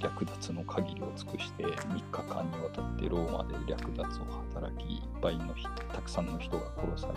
[0.00, 7.14] 略奪の限りを尽くして3日間にわたってローマで略奪を働きいっぱいの人たくさんの人が殺され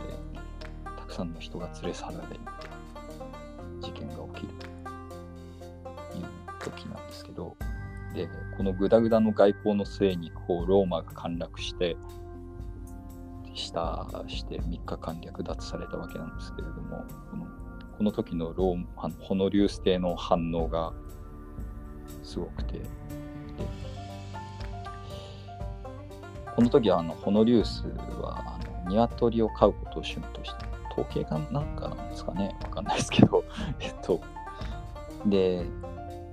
[0.85, 2.51] たくさんの人が連れ去られみたいな
[3.81, 4.65] 事件が起きると
[6.17, 6.25] いう
[6.59, 7.55] 時なんですけど
[8.13, 11.97] でこのグダグダの外交の末にこうローマが陥落して
[13.53, 17.47] したして3日間略奪されたわけなんですけれどもこの
[17.97, 20.93] この時のローあのホノリウス帝の反応が
[22.23, 22.81] すごくて。
[26.55, 27.83] この時はあのホノリウス
[28.21, 32.55] はあの鶏を飼うことを趣味として統計がなんかなんですかね。
[32.63, 33.43] わかんないですけど。
[33.79, 34.21] えっと
[35.25, 35.65] で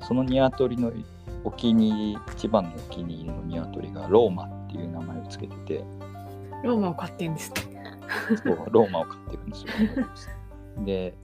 [0.01, 0.93] その鶏の
[1.45, 5.85] お気に入り一番のお気に入りの鶏がローマっていう名前をつけてて。
[6.62, 7.99] ローマを買ってんですね。
[8.42, 9.68] そうローマを飼ってるんですよ。
[10.85, 11.14] で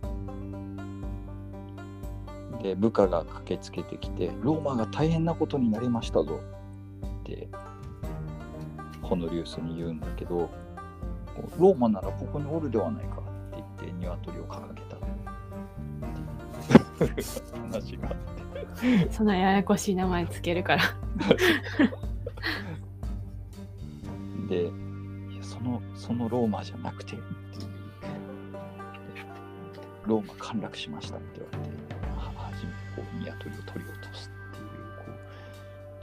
[2.62, 6.40] で部下が駆けつけてきて「ローマが大変なことになりましたぞ」
[7.20, 7.49] って
[9.03, 10.49] ホノリウスに言うんだけど
[11.59, 13.18] 「ローマならここにおるではないか」
[13.53, 15.01] って言って鶏を掲げたっ
[16.99, 17.12] ていう
[17.70, 18.37] 話があって。
[19.11, 20.83] そんなややこしい名前つけるから。
[24.49, 24.70] で、
[25.57, 27.16] そのそのローマじゃなくて
[30.07, 34.31] ローマ陥落しましたって言われて、は初めてこう鶏を取り落とす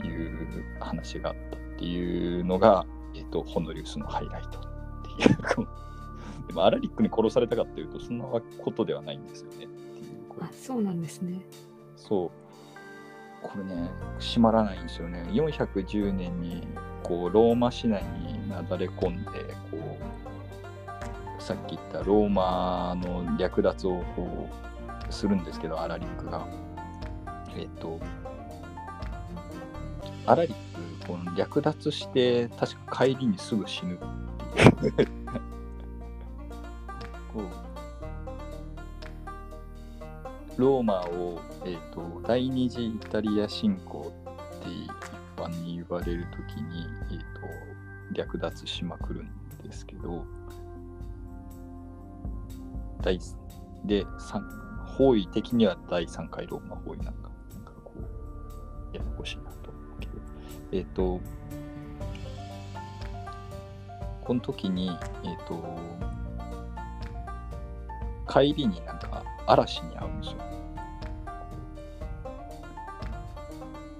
[0.00, 4.62] ていうこういう話があったっていうのが、えっとホノリウスのハイライトっ
[5.16, 5.68] ていう。
[6.46, 9.66] でもアラリックに殺されたかっていうとそんなことではないんですよね
[10.40, 11.40] あ、そうなんですね。
[11.96, 12.43] そう。
[13.44, 15.22] これね、閉まらないんですよね。
[15.30, 16.66] 410年に
[17.02, 19.24] こうローマ市内になだれ込んで、
[19.70, 19.98] こ
[21.38, 24.48] うさっき言ったローマの略奪をこ
[25.10, 26.48] うするんですけど、アラリックが。
[27.56, 28.00] えっ、と、
[30.26, 30.54] アラリッ
[31.04, 33.98] ク、この略奪して、確か帰りにすぐ死ぬっ
[34.80, 35.08] ていう。
[37.32, 37.63] こう
[40.56, 44.12] ローマを、えー、と第二次イタリア侵攻
[44.60, 44.90] って一
[45.36, 47.24] 般に言われるときに、えー、と
[48.12, 49.30] 略奪しまくるん
[49.62, 50.24] ですけど
[53.02, 53.18] 第
[53.84, 54.42] で三
[54.96, 60.12] 包囲的には第3回ローマ包囲なんかなんかこうややこしいなと思うけど。
[60.72, 61.20] えっ、と
[64.22, 64.88] この時に
[65.24, 65.78] えっ、と
[68.28, 70.38] 帰りになんか嵐に会うんですよ。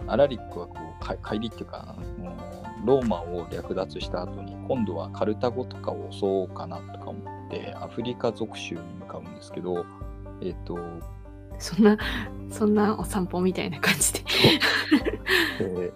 [0.07, 9.87] アラリックはこうか帰りっていうかもうローマを略奪した後に今度はカルタゴとかを襲おうかなとか思ってアフリカ属州に向かうんですけど
[10.43, 10.79] えっ、と
[11.59, 11.97] そんな、
[12.51, 14.21] そんなお散歩みたいな感じで。
[15.59, 15.93] で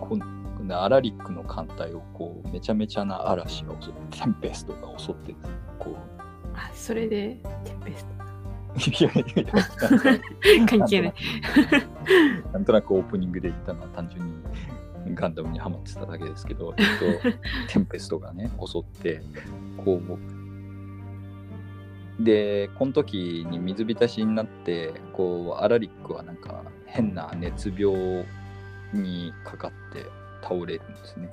[0.00, 0.20] こん
[0.58, 5.34] こんなアラリックの艦隊をこうめちゃめちゃな嵐が襲ってテンペストが襲って
[5.78, 6.17] こう
[6.58, 8.06] あ、それで、テンペス
[9.00, 10.66] いやいやいや。
[10.66, 11.14] 関係ない。
[12.52, 14.34] なんとなくオープニングで言ったのは単純に
[15.14, 16.86] ガンダムにハマってただけですけど、えっ
[17.22, 19.22] と、テンペストがね、襲って、
[19.84, 20.18] こう、
[22.22, 28.26] で、この時に水浸しになって、こう、アラリックはなんか変な熱病
[28.92, 30.04] にかかって
[30.42, 31.30] 倒れるんですね。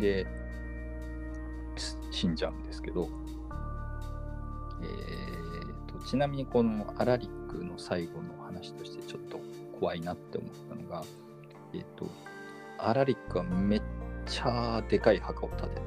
[0.00, 0.26] で、
[2.10, 3.08] 死んじゃうんですけど、
[4.84, 9.40] えーと、ちなみにこのアラリックの最後の話としてちょっと
[9.78, 11.02] 怖いなって思ったのが、
[11.72, 12.06] えっ、と、
[12.78, 13.82] アラリックはめっ
[14.26, 15.80] ちゃでかい墓を建て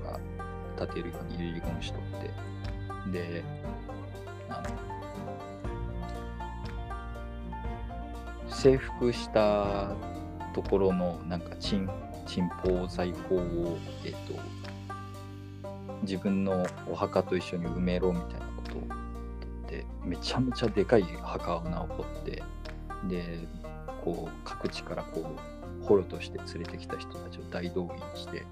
[0.77, 3.43] た、建てるように遺言しとって、で、
[4.49, 4.69] あの、
[8.49, 9.95] 征服した
[10.53, 11.89] ところのなんか鎮
[12.25, 14.33] 鎮宝財宝を、えっ、と、
[16.01, 18.46] 自分のお墓と一緒に埋めろみたいな
[19.67, 22.43] ってめちゃめちゃでかい墓穴を掘って
[23.09, 23.39] で
[24.03, 25.35] こう各地からこ
[25.81, 28.45] う捕虜として連れてきた人たちを大動員してこ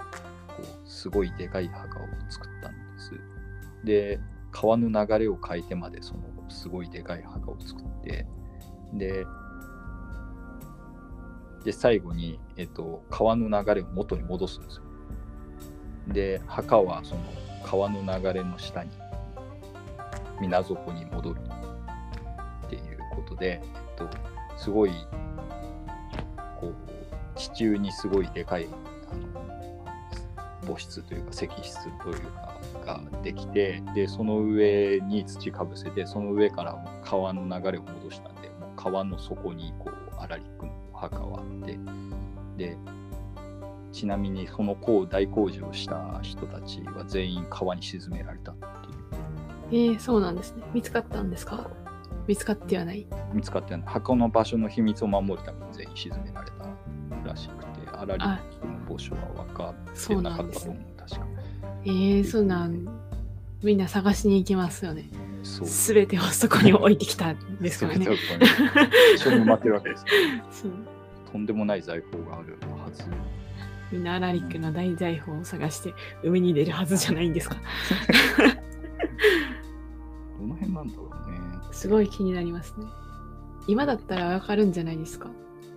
[0.61, 3.11] うすごいでかい墓を作ったんです。
[3.83, 4.19] で
[4.51, 8.25] 川の流れを変えてまでそのすごいでかい墓を作って
[8.93, 9.25] で
[11.63, 14.83] で最後に、えっと、川の流れを元に戻すんですよ。
[16.09, 17.21] で墓はその
[17.65, 18.91] 川の流れの下に
[20.39, 21.39] 水底に戻る
[22.65, 24.09] っていうことで、えっと、
[24.57, 24.91] すごい
[26.59, 29.45] こう地中にすごいでかいあの
[30.65, 41.77] 母室というか石室というかができてでその上に土かぶせてその上から川の流れを戻したんでもう川の底にこうアラリックの墓はあって
[42.57, 42.77] で
[43.91, 44.75] ちなみにその
[45.09, 48.53] 大工事をした人たちは全員川に沈められた。
[49.71, 50.63] えー、そうなんですね。
[50.73, 51.69] 見つかったんですか？
[52.27, 53.87] 見つかってはない見つかってはない。
[53.87, 58.27] 墓の場所の秘密を守るために全員沈められたらしくて、あらりの
[58.87, 61.27] 墓所は分かってなかったと思う、う確か。
[61.85, 62.87] えー、そうなん
[63.63, 65.09] みんな探しに行きますよね。
[65.43, 68.07] すべてをそこに置いてきたんですからね。
[69.15, 70.03] 一緒に埋まってるわけです、
[71.31, 73.03] とんでもない財宝があるはず
[73.91, 77.57] みんなアラリックの大財宝を探して海に出るはずじゃないんですか？
[81.75, 82.85] すごい気になりますね。
[83.67, 85.29] 今だったらわかるんじゃないですか？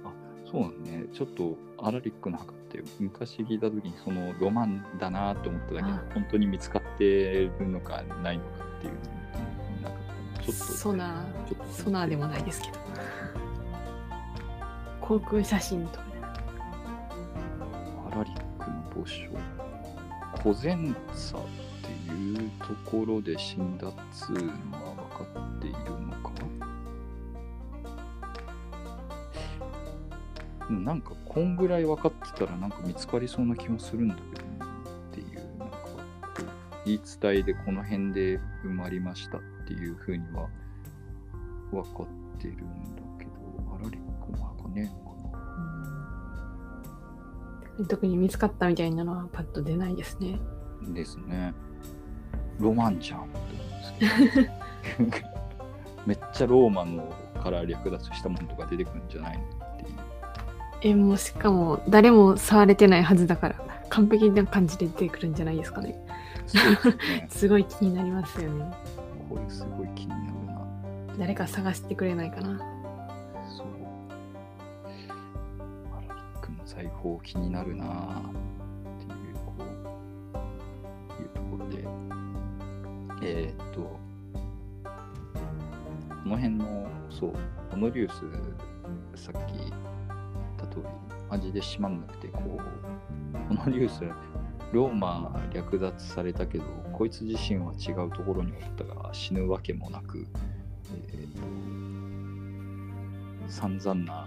[0.05, 0.13] あ、
[0.51, 1.07] そうなんね。
[1.13, 8.93] ちょっとアラリックの墓って昔聞いた時にそのロマンだなと思っただけど、本当に見つかってるのかないのかっていう
[9.83, 9.99] なんか
[10.41, 12.79] ちょっとソナー、ソナーでもないですけど。
[15.01, 16.05] 航空写真とか
[18.13, 19.31] アラリックの墓所
[20.43, 21.45] コゼンツァっ
[22.07, 25.39] ていうところで死んだっつうのは分かって
[30.71, 34.69] なんかこんぐらい分かってたらなんか見つかりそうな気もするんだけどなっ
[35.13, 35.77] ていうなんか
[36.85, 40.49] 言い伝えでこの辺で埋まりましたっていうふうには
[41.71, 43.31] 分かってるんだけど
[43.75, 44.93] アラリックの墓ね
[47.89, 50.41] 特に見つかったみたいなのはパッと出ないですね。
[50.93, 51.55] ですね。
[52.59, 53.45] ロマンじゃんって思
[54.99, 55.29] うんですけど。
[56.07, 59.45] めっちゃローマのから略奪したものとか出てくるんじゃないの？
[60.83, 63.57] え、もうしかも誰も触れてないはずだから、
[63.89, 66.01] 完璧な感じで出てくるんじゃないですかね。
[66.47, 66.63] すね
[67.29, 68.73] すごい気になりますよね。
[69.29, 70.67] これすごい気になるな。
[71.19, 72.79] 誰か探してくれないかな。
[76.79, 77.89] 裁縫気になるなっ
[79.01, 81.85] ていうこういうところで
[83.21, 83.99] えー、っとこ
[86.25, 87.33] の辺のそう
[87.71, 89.73] ホノリウスさっき言
[90.65, 90.83] った通り
[91.31, 94.03] マジで閉まんなくてこうホノリウス
[94.73, 100.27] ローマ略奪されたけどこいつ自身は違うところにおったが死ぬわけもなく、
[101.15, 104.27] えー、散々な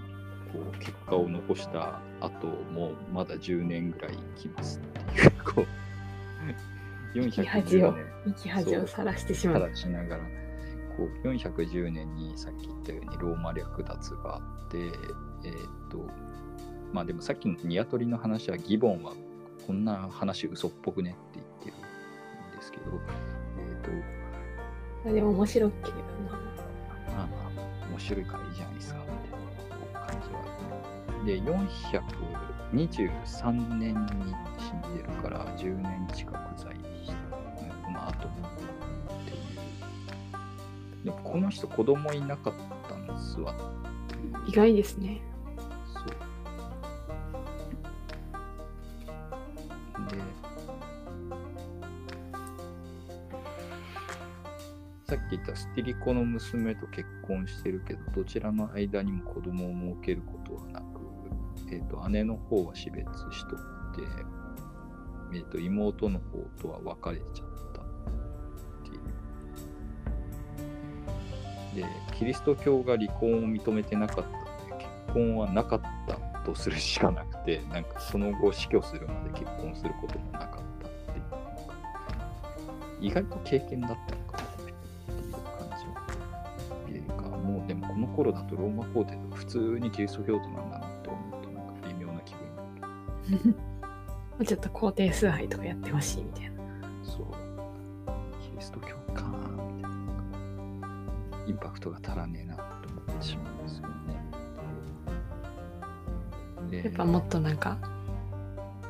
[0.51, 5.65] こう結果を残した後もまだ10年ぐらい生きますっていうこう
[7.13, 7.93] 生き恥を
[8.25, 9.75] 生き恥をさらしてしまう。
[9.75, 10.23] しながら
[10.97, 14.77] こう410年にさっき言ったようにローマ略奪があって
[15.43, 15.57] えー、っ
[15.89, 16.05] と
[16.93, 19.13] まあでもさっきのニワトリの話はギボンは
[19.65, 21.75] こんな話嘘っぽくねって言ってる
[22.55, 22.83] んですけど
[23.57, 23.79] えー、っ
[25.07, 25.99] とでも面白ければ
[27.15, 27.29] まあまあ
[27.89, 29.01] 面白いからいいじゃないですか
[31.25, 33.99] で、423年に
[34.57, 37.19] 死んでるから、10年近く在した、ね、
[37.83, 38.31] この後っ
[39.25, 39.33] てい
[41.03, 41.05] う。
[41.05, 42.53] でも、この人、子供いなかっ
[42.89, 43.53] たんですわ。
[44.47, 45.21] 意外ですね。
[55.11, 60.85] さっき言ったスティリコの娘と結婚してるけど、どちらの間にも子供を設けることはなく、
[61.69, 64.03] えーと、姉の方は死別しとって
[65.33, 67.85] えー、と妹の方とは別れちゃったっ
[68.83, 68.91] て
[71.81, 71.85] いう。
[71.85, 71.85] で、
[72.17, 80.49] キリスト教が離婚を認めてなかったので、結婚はなかったとするしかなくて、なんかその後死去するまで結婚することもなかっ
[80.81, 81.19] たって
[83.03, 84.30] いう、意外と経験だったのか
[88.01, 92.41] の頃だとローマ皇帝と普通にキリスト教徒なんだなって思うと、なんか微妙な気分
[93.35, 94.45] になる。
[94.45, 96.51] ちょっと皇帝崇拝とかやってほしいみたいな。
[97.03, 97.25] そう。
[98.41, 99.25] キリスト教か
[99.75, 99.99] みたいな。
[101.47, 103.93] インパクトが足らねえなと思ってしまうんですよね。
[106.69, 107.77] でやっぱもっとなんか、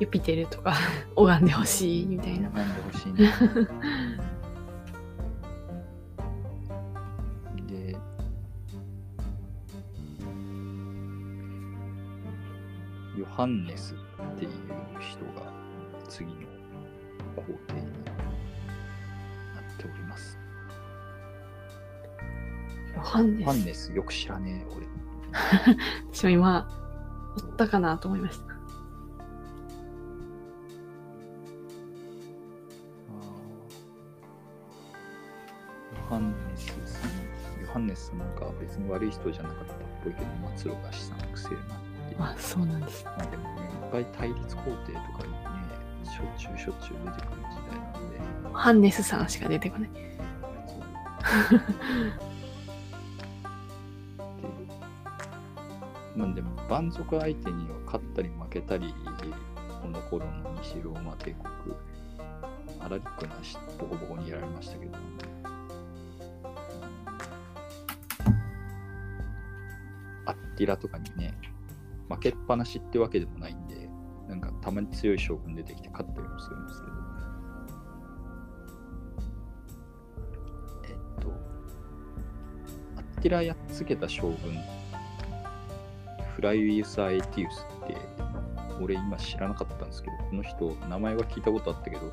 [0.00, 0.74] ユピテルとか
[1.16, 2.48] 拝んでほしいみたいな。
[2.50, 3.30] 学んでほしいね。
[13.42, 14.50] ハンネスっていう
[15.00, 15.52] 人が
[16.08, 16.36] 次の
[17.34, 18.12] 皇帝にな
[19.60, 20.38] っております。
[22.94, 23.40] ヨハンネス。
[23.40, 24.86] ヨハンネスよく知らねえ、俺。
[26.12, 26.68] 私も今、
[27.36, 28.52] おったかなと思いました。
[28.52, 28.54] ヨ
[36.08, 40.26] ハンネスさん、ヨハンネスさんなんか別に悪い人じゃなかったっぽいけど、
[40.56, 41.91] 末路が資産くせえな。
[42.18, 43.04] あ、そうなんです。
[43.04, 45.38] まあでもね、いっぱい対立皇帝とかにね、
[46.04, 48.20] しょっちゅうしょっちゅう出てくる時代なんで、
[48.52, 49.90] ハンネスさんしか出てこない。
[49.90, 51.66] そうで
[56.14, 58.94] まあでも、蛮族相手には勝ったり負けたり、
[59.82, 61.74] この頃の西ローマ帝国、
[62.80, 64.98] アラリックなしボコボコにやられましたけど、
[70.26, 71.34] アッティラとかにね、
[72.12, 73.88] 負けっぱなしってわけでもないんで、
[74.28, 76.96] なんかたまに強い将軍出てきて勝ったりもするんですけど、
[80.84, 81.32] えっと、
[82.96, 84.36] アッティラやっつけた将軍、
[86.34, 87.96] フライウィウス・アエティウスって、
[88.80, 92.12] 俺今知らなかったんですけど、この人、名前は聞いたことあったけど、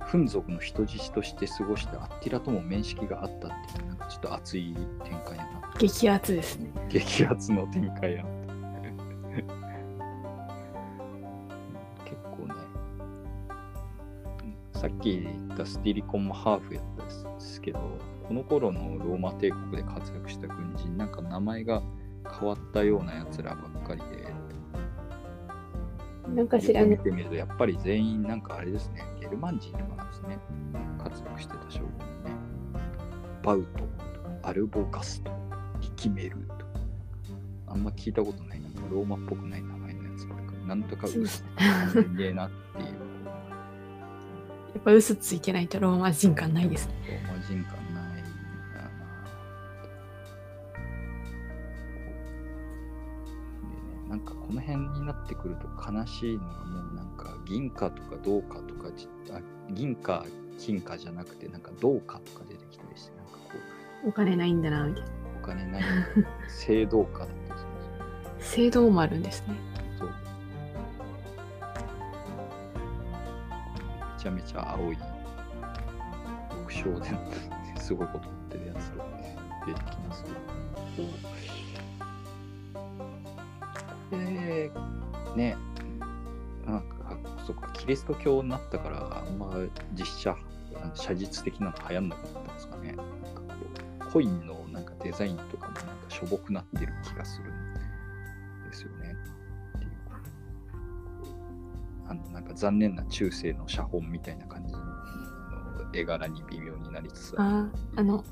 [0.00, 5.74] フン族の人質として過ごしたアッティラとも面識があったっていう、なんかちょっと熱い展開やな。
[5.78, 6.70] 激アツですね。
[6.88, 8.37] 激アツの展開やな。
[14.88, 17.78] さっき言ったスティリコンもハーフやったんですけど、
[18.26, 21.82] この頃のローマ帝国で活躍した軍人、なんか名前が
[22.40, 24.32] 変わったようなやつらばっかりで、
[26.34, 26.90] なんか知らない。
[26.92, 30.38] よく見てみると、やっぱり全員なんかあれですね、ゲルマン人とかなんですね。
[31.02, 31.88] 活躍してた将軍
[32.24, 32.38] ね。
[33.42, 35.36] バウトアルボガスとか、
[35.80, 36.64] ヒキメルとか。
[37.66, 40.66] あんま聞いたことない、なんかローマっぽくない名前のやつばっかり。
[40.66, 41.44] なんとかウス
[41.92, 43.07] すげえなっていう。
[44.74, 46.94] やっぱ嘘ついてないとローマ人感ないですね。
[47.26, 48.22] ローマ人感ないな。
[48.22, 48.26] で
[53.72, 59.40] ね、なんかこの辺になってくると悲しいのがもうなんか銀貨とか銅貨とかじあ
[59.70, 60.24] 銀貨
[60.58, 63.38] 金貨じゃなくてなんか銅貨とか出てきたりしてなんかこ
[64.04, 65.10] うお金ないんだな、みたいな。
[65.42, 67.74] お金ない青銅貨だったりするん
[68.38, 69.56] ですよ聖堂もあるんですね。
[74.18, 74.98] ちゃめちゃ青い、
[76.50, 77.08] 極小で
[77.80, 79.04] すごいことってるやつと
[79.64, 80.42] 出てきますけど、こ
[84.10, 84.16] う。
[84.16, 84.72] で、
[85.36, 85.56] ね、
[86.66, 87.16] なんか、
[87.46, 89.54] そっか、キリスト教になったから、あんま
[89.94, 90.36] 実写、
[90.94, 92.88] 写実的なの流行んなくなったんですかね。
[92.88, 93.08] なんかこ
[94.08, 97.52] う、コインのなんかデザインとかもなんかしょぼくなってる気がする
[102.08, 104.80] あのなんか残念な中世の写本みたいな感じの
[105.92, 108.24] 絵柄に微妙になりつつあるあの、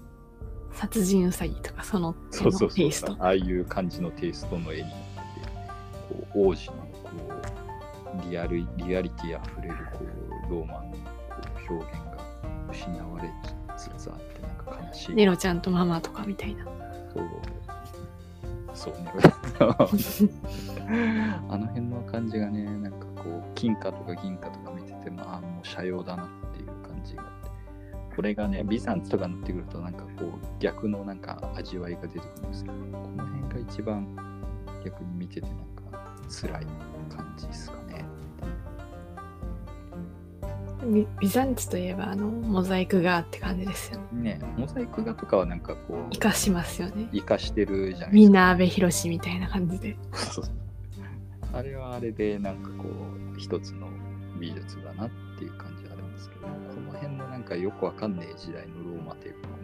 [0.72, 3.16] 殺人ウサギとかそのそうそうそうテイスト。
[3.18, 5.48] ああいう感じのテイストの絵になってて
[6.08, 7.10] こう王子のこ
[8.26, 10.04] うリアルリアリティあふれるこ
[10.48, 10.98] うローマのこ
[11.70, 12.18] う表現が
[12.70, 13.30] 失われ
[13.76, 15.14] つつあってなんか悲しい。
[15.14, 16.64] ネロちゃんとママとかみたいな。
[17.14, 17.30] そう。
[18.74, 19.10] そうね。
[21.48, 27.50] あの辺の感じがね、なんかこう、金貨とか銀貨とか見てて、まあ、もう斜陽だなっていう感じがあって。
[28.14, 34.06] これがね、ビザンツとかになってくると、なんかこう、逆のなんか味わいが出てくるんですけど、この辺が一番
[34.84, 35.56] 逆に見ててなん
[35.90, 36.66] か辛い
[37.08, 38.04] 感じですかね。
[40.84, 44.38] ビビザンツといえばあのモザイク画って感じですよね。
[44.38, 47.08] ね、モザイク画とかはなんかこう、生かしますよね。
[47.12, 48.10] 生かしてるじゃないですか。
[48.12, 49.96] みんな阿部寛みたいな感じで。
[50.12, 50.44] そう
[51.52, 52.90] あれはあれでなんかこう
[53.36, 53.88] 一つの
[54.40, 59.58] 美術だなっていう感じはあるんですけど、この辺のなんかよくわかんねえ時代のローマ帝国の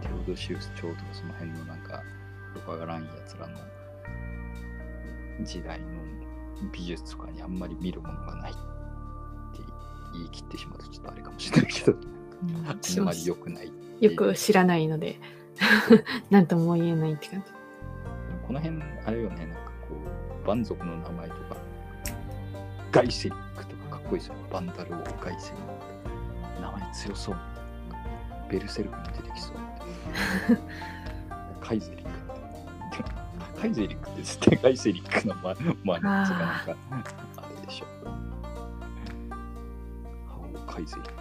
[0.00, 2.02] テオドシウス朝とかその辺のなんかよ
[2.64, 3.58] くわからんやつらの
[5.44, 5.86] 時代の
[6.72, 9.62] 美術とかにあんまり見るものがないって
[10.14, 11.96] 言い切ってしまうとちょっとあれかもしれないけど、
[12.66, 13.72] あんまり良くない。
[14.00, 15.20] よく知らないので、
[16.30, 17.52] なんとも言えないって感じ。
[18.46, 19.96] この辺、あれよね、なんかこ
[20.44, 21.56] う、蛮族の名前とか、
[22.98, 24.40] ガイセリックとかかっこいいですよね。
[24.50, 25.62] バンダル王ガイセリッ
[26.56, 26.60] ク。
[26.60, 27.36] 名前強そう。
[28.50, 29.54] ベルセルクに出てきそう。
[31.60, 32.10] カイゼリック。
[33.60, 37.86] カイゼリックって絶対ガイセリックの前前のやつがなんか、あれでしょ。
[40.26, 41.12] ハオカイゼリック。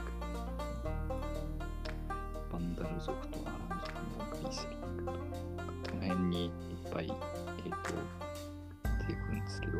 [2.53, 3.81] バンダル族とアラン
[4.17, 5.17] 族のガイセリックとか。
[5.91, 6.51] この辺にいっ
[6.91, 7.93] ぱい、えっ、と、
[9.07, 9.77] 出てくるんですけど、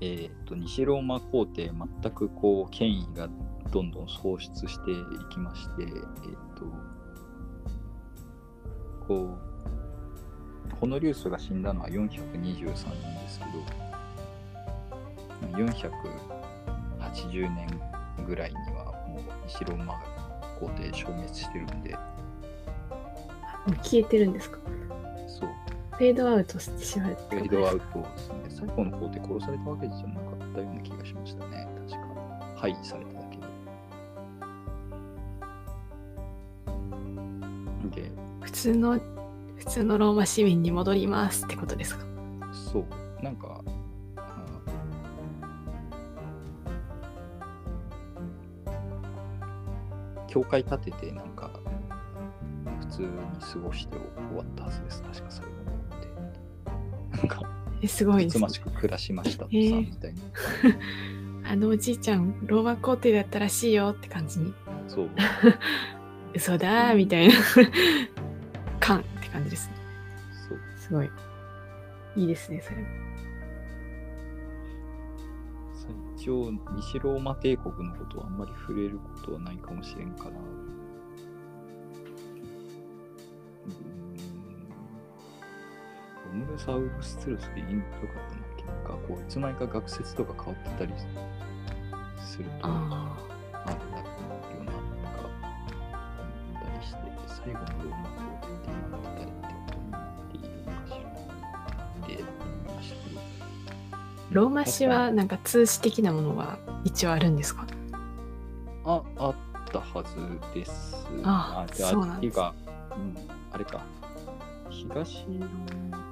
[0.00, 1.70] えっ、と、西ローマ皇帝、
[2.02, 3.28] 全くこう、権威が
[3.70, 4.96] どんどん喪失してい
[5.30, 5.88] きまして、えっ、
[6.56, 6.64] と、
[9.06, 12.74] こう、ホノリウスが死んだのは423年で
[13.28, 13.50] すけど、
[15.58, 17.68] 480年
[18.26, 20.00] ぐらいにはもう西ローマ
[20.58, 21.94] 皇帝消滅してるんで、
[23.82, 24.58] 消えてるんですか、
[26.00, 28.36] フェードアウトしてしまフェードアウトですね。
[28.48, 31.68] 最後の皇帝殺されたわけじゃなかったような気がしましたね。
[31.86, 31.98] 確か。
[32.56, 33.20] 廃棄されただ
[37.92, 38.02] けで。
[38.04, 38.98] で、普通の
[39.58, 42.06] 普通のローマ市民に戻りますってことですか？
[42.50, 42.86] そう、
[43.22, 43.62] なんか、
[44.16, 44.22] あ
[50.28, 51.50] 教会建てて、なんか、
[52.80, 55.02] 普通に過ごして終わったはずです。
[55.02, 55.59] 確か最後の皇帝。
[55.59, 55.59] なんか、
[57.82, 58.24] えすごい。
[58.24, 60.20] ですねつましく暮らしましたとさ、へーみたいな。
[61.50, 64.54] あのおじいちゃんローマ皇帝だったらしいよって感じに。
[64.88, 65.08] そう。
[66.34, 67.34] 嘘だーみたいな。
[68.78, 69.74] 感って感じですね。
[70.48, 70.58] そう。
[70.76, 71.10] すごい。
[72.16, 73.10] いいですねそれ。
[76.20, 80.32] 一応西ローマ帝国のことはあんまり触れることはないかもしれんから
[86.52, 88.70] うーんロムルサウルストゥルスでいいよかったんだっけな。
[88.80, 90.92] んかこういつの間にか学説とか変わってたり
[92.24, 93.16] するとあ
[93.52, 94.04] あれだよ
[94.60, 94.80] うななん
[95.14, 95.20] か
[96.18, 96.96] 思ったりして
[97.26, 99.34] 最後のローマ皇帝って今誰ってこ
[99.70, 101.00] とになっているのかしらっ
[102.06, 102.96] て思いました
[104.30, 107.66] ローマ史はなんか通史的なものは一応あるんですか？
[108.84, 109.34] あ、あっ
[109.72, 110.14] たはず
[110.54, 110.96] です。
[111.24, 112.20] ああ、そうなんです。
[112.20, 112.54] っていうか、
[112.96, 113.16] うん、
[113.52, 113.80] あれか。
[114.70, 115.46] 東ローマ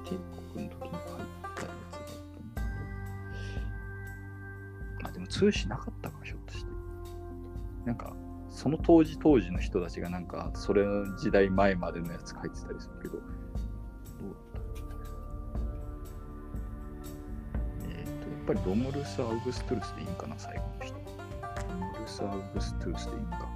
[0.09, 0.17] 帝
[0.53, 0.99] 国の時に書いたや
[1.51, 1.71] つだっ
[2.55, 2.63] たん
[5.03, 5.09] だ。
[5.09, 6.71] あ、でも通詞なかったか、ひょっとして。
[7.85, 8.13] なんか、
[8.49, 13.23] その当時当時の人たちがなんか、それの時代前までのやつ書いてたりするけど、どう
[14.53, 14.63] だっ
[17.83, 17.87] た？
[17.87, 20.95] えっ、と、やっぱりロムルス・アウグストゥルスでいいんかな、最後の人。
[20.95, 21.01] ロ
[21.75, 23.47] ムルス・アウグストゥルスでいいんか。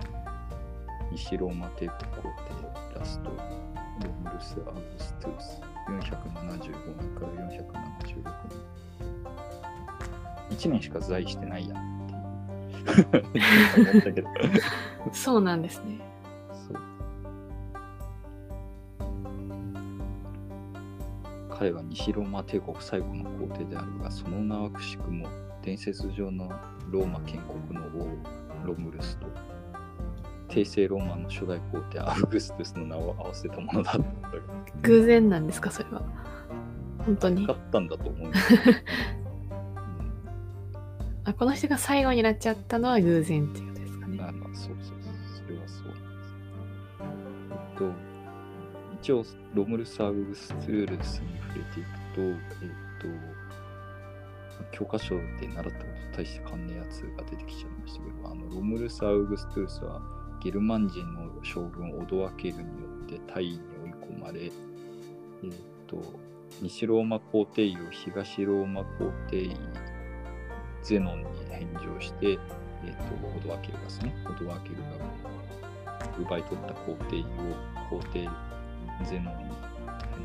[1.11, 2.29] 西ローマ帝国皇
[2.93, 3.31] 帝ラスト、
[4.01, 5.61] ロムルス・アウグストゥルス。
[5.87, 7.63] 475年から476
[8.49, 8.57] 年。
[10.51, 12.15] 1年しか在位してないやんってい
[13.01, 13.91] う。
[13.91, 14.27] 思ったけど。
[15.11, 15.99] そうなんですね
[16.67, 16.77] そう。
[21.49, 25.27] 彼は西ローマ帝国最後の皇帝であるが、その名はくしくも
[25.61, 26.51] 伝説上の
[26.89, 28.07] ローマ建国の王
[28.65, 29.27] ロムルスと、
[30.53, 34.03] 帝政ローマの初代皇帝アウグストゥスの名を合わせたものだったが、
[34.83, 36.03] 偶然なんですかそれは。
[36.99, 37.43] 本当に。
[37.43, 38.31] 使ったんだと思う。
[41.25, 44.17] あこの人が最後になっちゃったのは偶然っていうことですかね。
[44.17, 45.87] うん、あまあそうそうそう、それはそう。
[45.87, 46.35] なんです。
[47.51, 47.91] えっと、
[49.01, 49.25] 一応、
[49.55, 52.37] ロムルス・アウグストゥールスに触れていくと、えっ
[53.01, 53.07] と、
[54.71, 55.71] 教科書で習ったこと
[56.11, 62.65] と大して変わんねえやつが出てきちゃいましたけど、あのロムルス・アウグストゥールスはゲルマン人の将軍オドアケルによ
[63.05, 64.51] ってタイに追い込まれ、えっ
[65.87, 66.01] と、
[66.61, 69.57] 西ローマ皇帝位を東ローマ皇帝位
[70.81, 74.81] ゼノンに返上して、えっと、オドアケルがですね、オドアケルが
[76.19, 77.25] 奪い取った皇帝位を
[77.89, 78.27] 皇帝
[79.05, 79.55] ゼノンに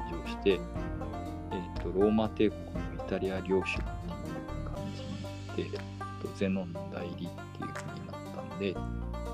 [0.00, 0.60] 返上して、えっ
[1.80, 7.28] と、ローマ帝国のイタリア領主っていう感じになって、えっと、ゼノン代理っていう
[7.72, 8.74] 風になったんで、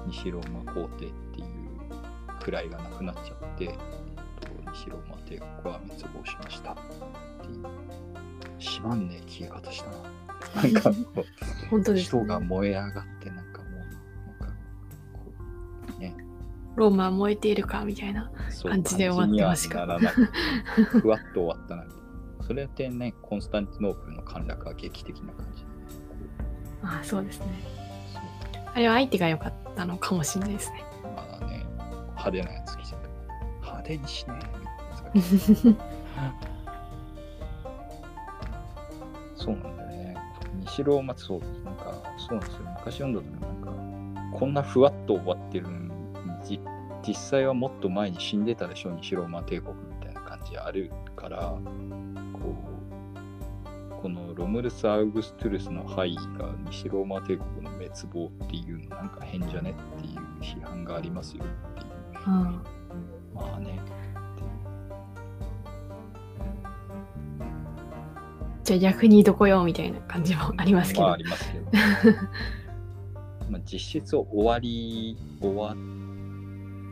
[0.07, 1.46] 西ローマ皇帝っていう
[2.50, 6.76] 位がなくなっちゃって、えっと、西ローマ帝国は滅亡しましたっ
[7.40, 7.94] ていう。
[8.59, 10.62] しまんねえ消え方したな。
[10.62, 11.24] なんかこう
[11.70, 12.46] 本当です、人がね。
[12.46, 13.88] 燃え上がってなんかもうなん
[14.38, 14.46] か
[15.12, 15.32] こ
[15.96, 16.14] うね
[16.76, 18.30] ローマは燃えているかみたいな。
[18.62, 21.84] 感じで終わってました感じにはならない ふわっと終わったな
[22.46, 25.64] それってねコンスタンティノープルの陥落は劇的な感じ
[26.82, 27.46] ああ、そうですね。
[28.75, 30.85] あれは相手が良かったのかもしれないですね。
[31.03, 31.64] まあね
[32.11, 33.09] 派手なやつ来ちゃった。
[33.61, 34.35] 派手にしね
[35.14, 35.20] え。
[39.37, 40.16] そうなんだよね。
[40.62, 42.62] 西ローマそうなんかそうなんですよ。
[42.79, 43.72] 昔読んだ時なんか
[44.39, 45.91] こんなふわっと終わってるのに
[46.45, 46.61] じ
[47.07, 51.55] 実際はもっと前に死んでたでしょ西ローマ帝国みたいな感じあるから
[54.35, 62.26] ロムルス・アウグストゥルスの敗が西ローマ帝国の滅亡っていうのなんか変じゃねっていう批判がありますよっていう。
[62.26, 62.62] うん。
[63.32, 63.78] まあね。
[68.64, 71.05] じゃあ逆にどこよみたいな感じもありますけど。
[71.05, 71.66] まあありますけど。
[73.51, 75.76] まあ実質終わり終わ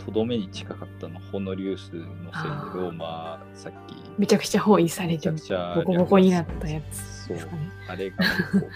[0.05, 3.97] とどめに近かったのはホノリウスのせいでローマさっき。
[4.19, 5.37] めちゃくちゃ包囲されてボ
[5.85, 7.51] コボコになったやつそう。
[7.89, 8.17] あれが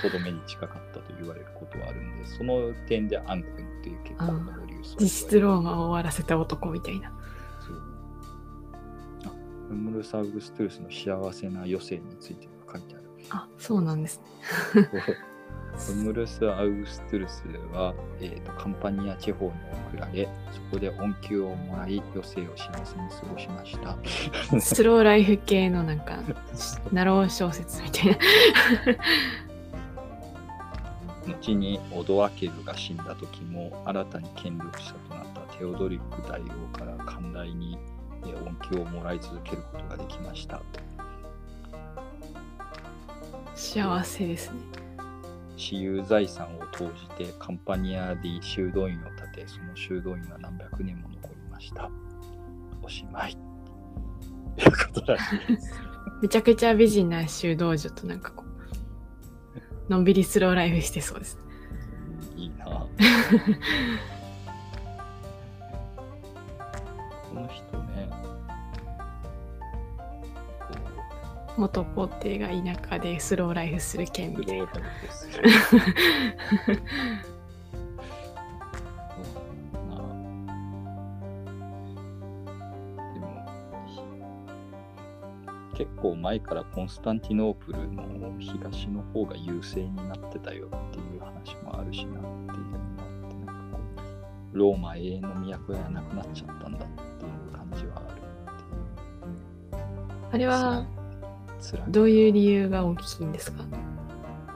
[0.03, 7.13] とどめに近かったと言われることはあるんで その点でアン君っていう結構ホノリウスを実質ローマを終わらせた男みたいな。
[7.61, 7.83] そう
[9.27, 9.33] あ
[9.71, 14.21] ロムルサウグストゥルスの幸せな余生についてが書いてあるあ、そうなんです
[14.75, 14.89] ね。
[15.89, 19.53] ロムルス・アウグストゥルスは、えーとカンパニア地方に
[19.91, 24.61] 送られ、そこで恩給をもらい、余生を幸せに過ごしました。
[24.61, 26.19] スローライフ系のなんか、
[26.93, 28.19] ナロー小説みたいな。
[31.35, 36.45] 後にオドアケルが死んだ時も、新たに権力者となったテオドリック大王
[36.79, 37.79] から寛大に
[38.25, 40.63] えー恩給をもらい続けることができました。
[43.55, 44.86] 幸せですね。
[45.57, 46.85] 私有財産を投
[47.19, 51.91] じてカンパニアで修道院を建て、その修道院は何百年も残りました。
[52.83, 53.37] おしまい。
[54.57, 55.73] ということらしいです。
[56.23, 58.45] めちゃくちゃ美人な修道女となんかこ
[59.89, 61.39] う、のんびりスローライフしてそうです。
[62.37, 62.87] いいな。
[71.57, 74.69] 元皇帝が田舎でスローライフする件う、みたいな。
[85.75, 93.83] 結構前からコンスタンティノープルの東の方が優勢になってたよっていう話もあるしなっていうのもあって、なんかこ
[94.55, 98.23] う、ローマ永遠の都がなくなっちゃったんだっていう感じはある。
[100.33, 100.87] あれは
[101.67, 101.87] つらい。
[101.89, 103.65] どういう理由が大きいんですか？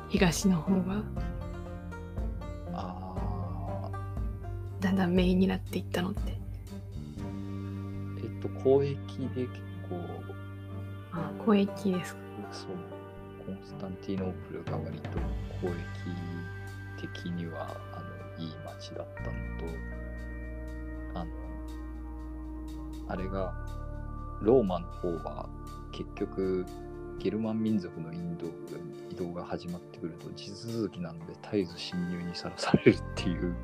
[0.08, 1.02] 東の方が？
[2.74, 3.90] あ
[4.80, 6.20] だんだんメインになっていったのって。
[6.20, 6.34] ー
[8.18, 10.00] えっと、交易で結構、
[11.12, 12.20] あ、交易ですか？
[12.52, 12.70] そう、
[13.44, 15.18] コンスタンティノープルが割と
[15.62, 15.72] 交
[16.98, 18.00] 易的にはあ
[18.38, 19.66] のいい街だったのと、
[21.14, 21.30] あの、
[23.08, 23.52] あれが、
[24.42, 25.48] ローマの方は
[25.92, 26.64] 結局、
[27.20, 28.46] ゲルマン民族のインド
[29.10, 33.54] 移動が始まってくると地続きなので絶えず侵入にさらされるっていう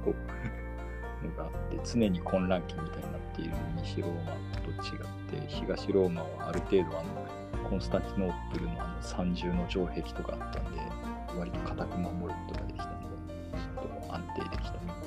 [1.25, 3.53] のがあって常に混乱期みたいになっている
[3.83, 7.03] 西ローマと違って東ローマはある程度あ
[7.63, 10.81] のコンスタンティノープルのあの三重の城壁とかあったんで
[11.39, 13.07] 割と固く守ることができたので
[13.53, 15.01] ちょっと安定できたみたいなと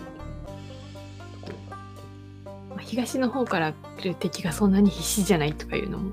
[1.41, 6.11] ころがあってまあ東の方から来る敵がそんなに必死じゃないとかいうのも、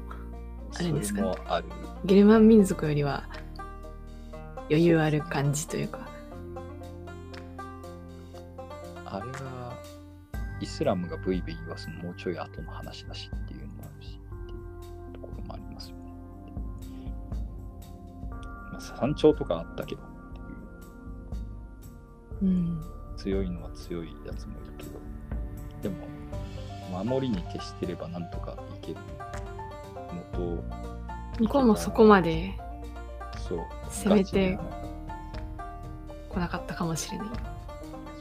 [0.74, 1.34] あるんですかね。
[1.47, 1.66] ある。
[2.05, 3.24] ゲルマン民族よりは
[4.68, 6.07] 余裕ある感じというか。
[9.05, 9.72] あれが
[10.61, 16.03] イスラムがブイブイ言わすのもうちょい後の話だしっていうのもあるしっていうところもありますよね。
[18.72, 20.05] まあ、山頂とかあったけどっ
[22.40, 22.97] ていううん。
[23.16, 25.01] 強いのは強いやつもいるけど
[25.82, 28.99] でも守りに徹してればなんとかいける
[30.34, 30.64] のと
[31.39, 32.55] 向こうもそこまで
[33.49, 33.59] そう。
[33.89, 34.87] 攻めてガチで。
[36.30, 37.28] 来なかったかもしれない。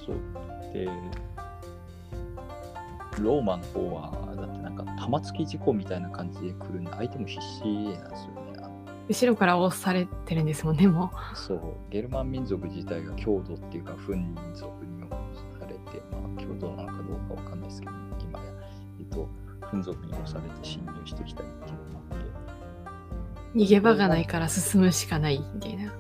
[0.06, 0.16] そう。
[0.74, 0.90] で
[3.22, 8.46] ローマの方はだってなんか玉突き事故みたいな感じで来るんで相手も必死なんですよね。
[9.08, 11.60] 後ろから押されてるんですもんね、もそう。
[11.92, 15.10] ゲルマン民族自体が強度っていうかフン族に押
[15.60, 18.46] されてまあ強度なのかどうかわかんないですけど今や
[19.00, 19.30] えっと
[19.62, 22.05] フン族に押されて侵入してきたりっていうのもあってう。
[23.56, 25.94] 逃げ場がないから進むしかないみたいな。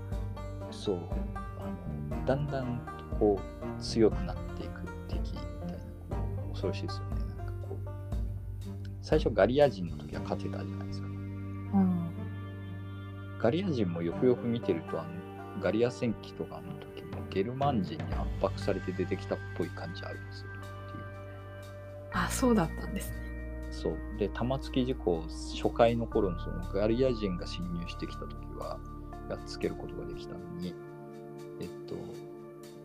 [0.72, 0.99] そう
[1.34, 2.82] あのだんだん
[3.18, 5.78] こう強くなっていく敵みたい
[6.10, 6.18] な
[6.49, 7.89] 恐ろしいですよねなんかこう
[9.01, 12.10] 最初ガリア人の時は勝てたじゃないですかうん。
[13.39, 15.10] ガリア人もよくよく見てるとあの
[15.62, 20.47] ガリア戦記とかの時もゲルマン人に圧迫されて出てきたっぽい感じあるんですよ
[22.12, 23.24] あ、そうだったんですね。
[23.82, 23.97] そう。
[24.17, 25.23] で玉突き事故
[25.53, 28.80] 初回の頃のそのガリア人が侵入してきた時は
[29.30, 30.73] やっつけることができたのに
[31.59, 31.95] えっと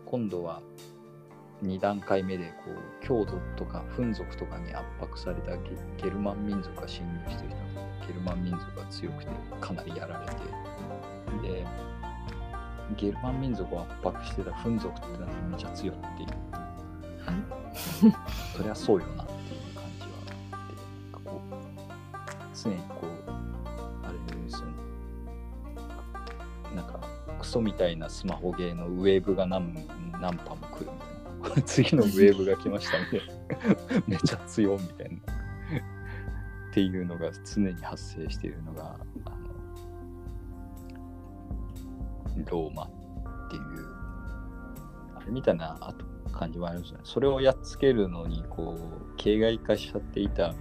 [0.07, 0.61] 今度は
[1.63, 5.71] 2段階目でこう郷土とかフ族とかに圧迫されたゲ
[6.03, 9.31] ゲルマン民族が侵入してきたのでゲルマン民族が強くて
[9.61, 11.67] かなりやられてで
[12.97, 16.51] ゲルマン民族を圧迫してたフ族ってのはめちゃ強いっていう。
[18.57, 19.25] そりゃそうよな
[22.63, 23.31] 常にこう、
[24.05, 24.75] あれですよね。
[26.77, 27.01] なんか、
[27.39, 29.75] クソみたいなスマホゲーのウェーブが何
[30.21, 31.63] 何波も来るみたいな。
[31.63, 33.07] 次のウェーブが来ましたね。
[34.07, 35.17] めちゃ強みたいな。
[36.71, 39.37] っていうのが常に発生しているのが、あの、
[42.49, 42.91] ローマっ
[43.51, 43.63] ていう、
[45.17, 47.01] あれみたいなあと感じもありますよね。
[47.05, 50.55] それをやっつけるのに、こう、形骸化しちゃっていた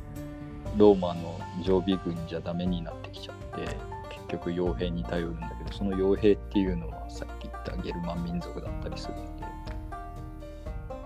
[0.77, 3.65] ローマの常備軍じゃダメになってきちゃって、
[4.09, 9.45] 結局傭兵に頼るんだけど、その傭兵っていうのはさっき言ったゲルマン民族だったりするんで、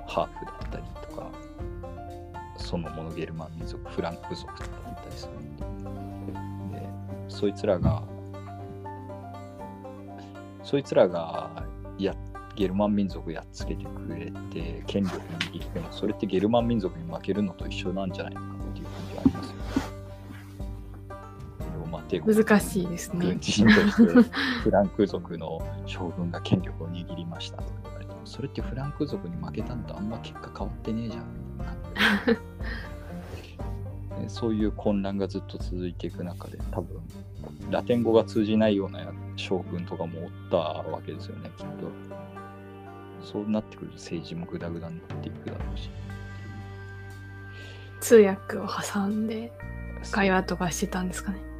[0.07, 1.31] ハーフだったりとか、
[2.57, 6.87] そのものゲルマン民族、フランク族だったりするんで、で、
[7.29, 8.03] そいつらが、
[10.63, 11.49] そいつらが
[11.97, 12.13] や
[12.55, 18.52] ゲルマン民族やっつけてくれて権力を握ってもそれってゲルマン民族に負けるのと一緒なんじゃないの
[22.13, 23.39] 帝国難しいですね軍。
[23.39, 24.29] 人として
[24.63, 31.23] フランク族の将軍が権力を握りましたとか言われてもそれってフランク族に負けたのとあんま結果変わってねえじゃん
[31.57, 32.35] みたい
[34.25, 37.01] なそういう混乱がずっと続いていく中で多分
[37.71, 41.91] ラテン語が通じないような将軍とかもおったわけですよねきっと
[43.25, 45.89] そうなってくると政治もグダグダになっていくだろうし
[48.01, 49.51] 通訳を挟んで
[50.11, 51.52] 会話とかしてたんですかね。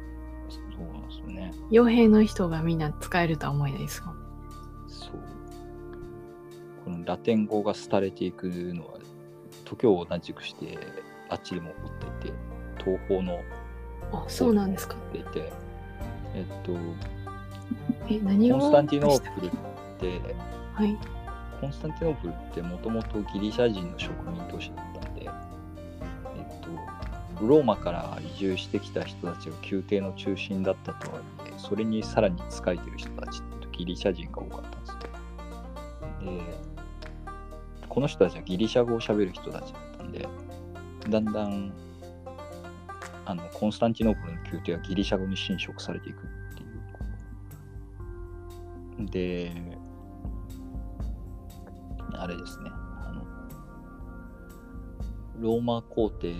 [1.74, 4.04] 傭兵の人がみんな使えるとは思えないです。
[4.86, 5.12] そう。
[6.84, 8.98] このラテン語が廃れていくのは、
[9.64, 10.78] 時を同じくして、
[11.28, 12.38] あっちでも起こっていて、
[12.78, 13.40] 東方の
[14.12, 14.94] あ、そうなんですか。
[14.94, 15.52] っていて、
[16.34, 16.76] えっと、
[18.08, 19.50] え、何をコンスタンティノープルっ
[19.98, 20.34] て、
[20.74, 20.96] はい。
[21.60, 24.82] コンスタンティノープルってもともとギリシャ人の植民都市だ
[27.40, 34.98] ローマから移住してきた人たちが宮廷の中心だったとはいえ、それにさらに仕えてる人たちってギリシャ人が多かったんですよ。
[36.20, 36.64] で、
[37.88, 40.28] この人たちはギリシャ語を喋る人たちだったんで、
[41.08, 41.72] だんだん
[43.26, 46.20] あのコンスタンティノープルの宮廷はギリシャ語に侵食されていくっ
[46.56, 46.66] てい
[49.06, 49.10] う。
[49.10, 49.78] で、
[52.12, 53.24] あれですね、あの、
[55.40, 56.32] ローマ皇帝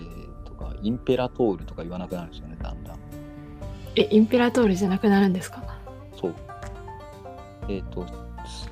[0.55, 2.97] かインペラトールとか言わなくなるんですよね、だんだん。
[3.95, 5.63] え、インペラトールじゃなくなるんですか？
[6.19, 6.35] そう。
[7.69, 8.05] えっ、と、
[8.45, 8.71] す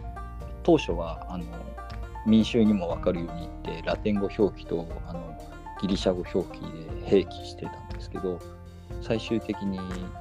[0.64, 1.46] 当初は、あの、
[2.26, 5.38] 民衆にも分かるように言って、ラテン語表記と、あの、
[5.82, 6.68] ギリシャ語表記で
[7.08, 8.40] 併記してたんですけど、
[9.02, 9.80] 最終的に、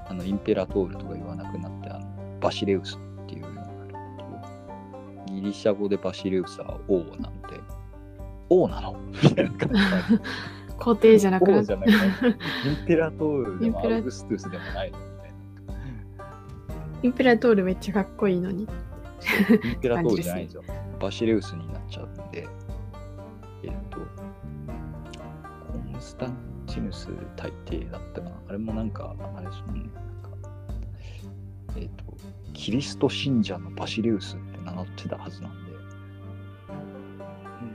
[0.09, 3.67] あの、インペラトールとか言わなくなって、あの、バシレウスっていうのがあ
[5.27, 5.33] る。
[5.35, 7.61] ギリシャ語でバシレウスは王なので、
[8.49, 8.97] 王なの？
[9.23, 9.75] みたいな感じ
[10.83, 15.35] 皇帝じゃなくて、インペラトールでもアウグストゥスでもないのみたいな。
[17.05, 18.63] インペラトールめっちゃかっこいいのに。
[18.63, 18.69] イン
[19.81, 20.65] ペラトールじゃないんですよ。
[20.99, 22.49] バシレウスになっちゃうんで、
[23.63, 28.37] えっと、コンスタンチヌス大帝だったかな。
[28.49, 29.91] あれもなんか、あれですもんね。
[29.95, 30.49] なんか
[31.77, 32.05] えっと、
[32.55, 35.73] キリスト信者のバシレウスって名乗ってたはずなんで、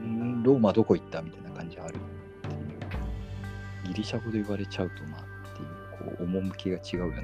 [0.10, 1.96] んーローマどこ行ったみたいな感じある。
[3.88, 5.22] ギリシャ語で言われちゃうとなっ
[5.56, 7.24] ていう、こう、趣が違うよね。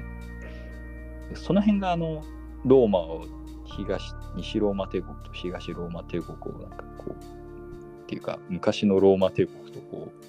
[1.34, 2.22] その辺があの、
[2.64, 3.24] ローマを
[3.64, 10.24] 東西ローマ帝国と東ローマ帝国をなんかこうっていうか昔のローマ帝国とこう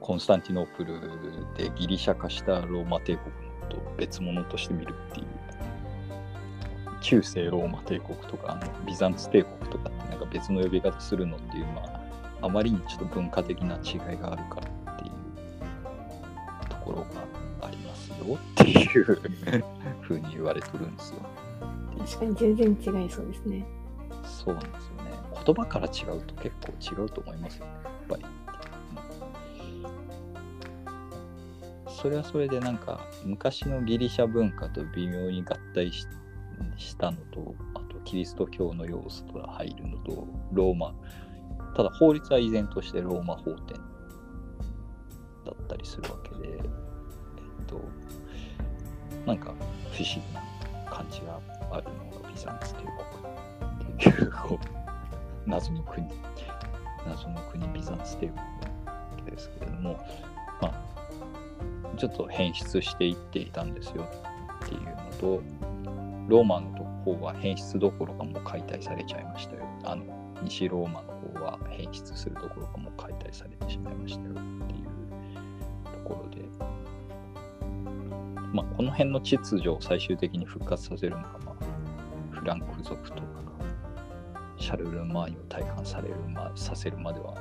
[0.00, 1.00] コンスタンティノープル
[1.56, 3.32] でギリシャ化したローマ帝国
[3.70, 5.26] と別物として見るっていう
[7.00, 12.03] 中世ローマ帝国とかあのビザンツ帝国とかってなんか別の呼び方するのっていうのは
[12.44, 19.04] あまりにちょっと文化的な違いがあるからっていうところがありますよっていう
[20.02, 21.20] ふうに言われてるんですよ。
[21.98, 23.64] 確かに全然違いそうですね。
[24.24, 25.12] そうなんですよね。
[25.44, 28.22] 言葉から違うと結構違うと思いますよね、やっぱり。
[28.22, 28.44] うん
[32.04, 36.06] それはそれでなんか昔のギリシャ文化と微妙に合体し
[36.76, 40.94] したのと、あとキリスト教の要素が入るのと、ローマ、
[41.74, 43.80] ただ法律は依然としてローマ法典
[45.44, 46.62] だったりするわけで、えっ
[47.66, 47.80] と、
[49.26, 49.46] なんか
[49.92, 50.42] 不思議な
[50.90, 52.92] 感じがあるのがビザンツ帝国
[53.84, 54.32] っていう
[55.46, 56.06] 謎の国
[57.06, 58.32] 謎の国ビザンツ帝
[59.18, 60.06] 国ですけれども
[60.60, 64.08] まあちょっと変質していっていたんですよ
[64.64, 64.86] っていうの
[65.20, 65.42] と
[66.28, 66.68] ローマの
[67.04, 69.68] 方は変質どころかも解体されちゃいましたよ。
[69.84, 76.44] あの西ローマの方は変質するどころかもう解体されてしまいましたよっていうところで
[78.54, 83.24] まあ、この辺の秩序を最終的に復活させるのが、まあ、フランク族とかが
[84.56, 87.34] シャルル・マーニを体感される、ま、させるまでは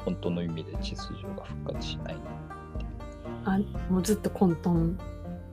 [0.00, 2.16] 本当の意味で秩序が復活しない。
[3.46, 3.58] あ
[3.90, 4.94] もうずっと混沌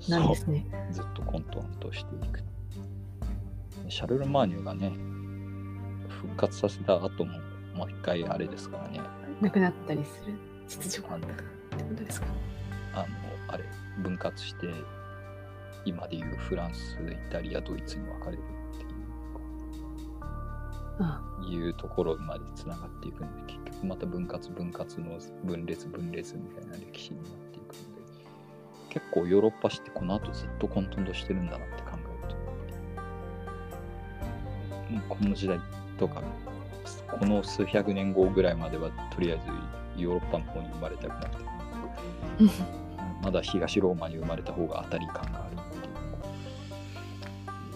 [0.09, 0.65] なんですね。
[0.91, 2.43] ずっと混沌としていく。
[3.87, 4.91] シャルル・マーニョがね
[6.25, 7.39] 復活させた後も
[7.75, 9.01] もう一回あれですからね。
[9.41, 10.33] なくなったりする？
[10.67, 11.35] 秩序があのって
[11.83, 12.27] ことですか？
[12.93, 13.05] あの
[13.47, 13.63] あれ
[14.01, 14.67] 分割して
[15.85, 18.43] 今でいうフランスイタリアドイツに分かれるっ
[18.77, 18.89] ていう
[20.99, 28.05] あいうところまでつながっていくので結局また分割分割の分裂分裂みたいな歴史になっていくので。
[28.89, 31.97] 結構ヨーロッパ史ってこの後ずっと混沌としてるんだなって考え
[32.27, 32.35] る
[34.87, 35.59] ともうこの時代
[35.97, 36.21] とか
[37.19, 39.39] この数百年後ぐらいまではとりあえ
[39.97, 41.45] ずヨーロッパの方に生まれたくなくて
[43.21, 45.93] まだ東ローマに生まれた方が当たり感があるっていう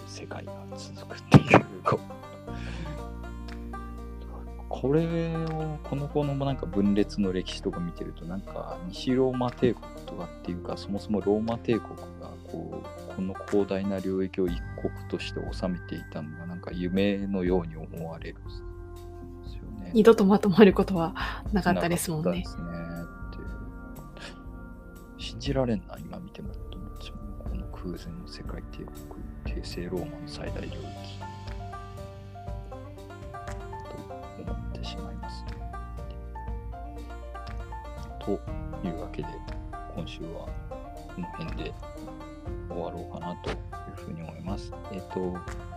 [0.06, 1.98] 世界が続くっていうこ
[4.68, 11.96] これをこの子のなんか分裂の歴史とか見てるとなんか西ローマ帝国とかっていうかそもそもローマ帝国
[12.50, 18.50] こうこの広大な領域を一国として治めていたのがなんか夢のように思われるんで
[19.50, 19.90] すよね。
[19.94, 21.14] 二度とまとまることは
[21.52, 22.62] なかったですもんねですね
[25.20, 27.16] 信じられんな、今見てもと思っちゃう。
[27.50, 30.74] この空前の世界帝国、帝政ローマの最大領域。
[34.44, 35.50] と思ってしまいますね。
[38.18, 38.32] と
[38.82, 39.28] いうわけで、
[39.94, 40.48] 今週は
[41.14, 41.74] この辺で
[42.74, 43.56] 終わろうかなという
[43.96, 44.72] ふうに思います。
[44.92, 45.32] えっ、と、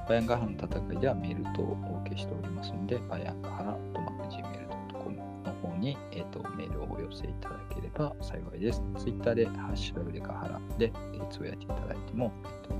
[0.08, 8.82] バヤンガハの戦いではメールとお受けしておりますので、バヤンガハラとマク Gmail.com の方に、えー、とメールをお寄せいただければ幸いです。
[8.98, 12.74] ツイッターでハッシュタグでガハラで、えーつぶやいていただいても、えーと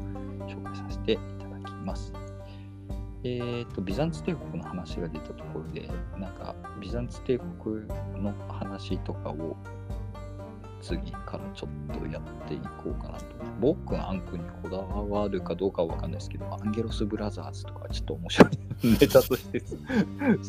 [0.48, 2.14] 紹介させていただきます。
[3.24, 5.88] えっ、と、ビザンツ帝国の話が出たところで、
[6.20, 7.88] なんか、ビザンツ帝国
[8.22, 9.56] の話とかを
[10.84, 13.26] 次からちょっとやっていこうかなと。
[13.62, 18.52] 僕はアンクにこだわるかどうかはわかんないですけど、アンゲロスブラザーズとかちょっと面白い
[18.84, 19.76] ネタとして好き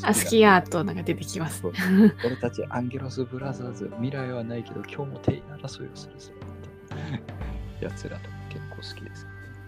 [0.02, 1.62] あ、好きやとなんか出てきます。
[1.66, 7.84] 俺たちアンゲロスブラザーズ、未来はないけど今日も定員争いをするぜって。
[7.84, 9.26] やつらとか結構好きです。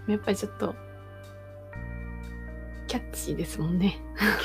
[0.09, 0.75] やっぱりちょっと
[2.89, 4.01] キャッチーですもんね。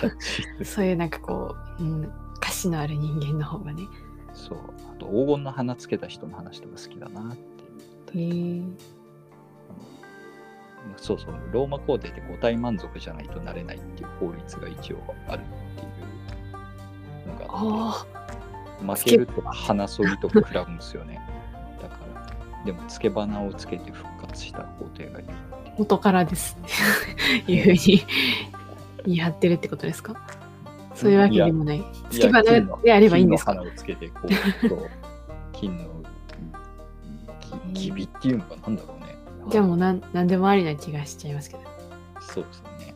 [0.63, 3.83] そういうなんかこう、うん、歌詞のある人間の方がね。
[4.41, 4.57] そう。
[4.91, 7.35] あと黄金の花つけた人の話とか好きだなっ
[8.07, 8.63] ていう。
[8.63, 9.01] へえ。
[10.97, 15.85] そうそう、ローマ皇帝って五体満足じゃないとなれないっていう法律が一応あるってい
[17.31, 18.05] うのがああ
[18.73, 21.21] って、負けると花そぎとか食らうんですよね。
[21.81, 25.29] だから、でも、つけ花をつけて復活した皇帝がいる
[25.77, 28.03] 元からですって いうふうに
[29.05, 30.15] 言い張ってるってことですか？
[31.01, 31.83] そういうわけでもない。
[32.09, 33.53] つけ花であればいいんですか？
[33.53, 34.27] 金の花をつけて、こう、
[35.53, 35.89] 金の
[37.73, 39.17] ききびっていうのがなんだろうね。
[39.49, 41.63] じゃあもうなんなんでもありな気がしちゃいますけど。
[42.19, 42.95] そうですね。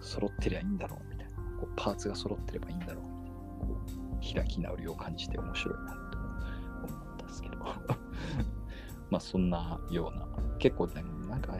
[0.00, 1.32] 揃ってりゃいいんだろうみたいな。
[1.60, 4.42] こうパーツが揃ってればいいんだろうみたいな。
[4.42, 7.56] 開き直りを感じて面白いなと思ったんですけど。
[9.10, 10.26] まあそんなような、
[10.58, 11.54] 結構ね、なんか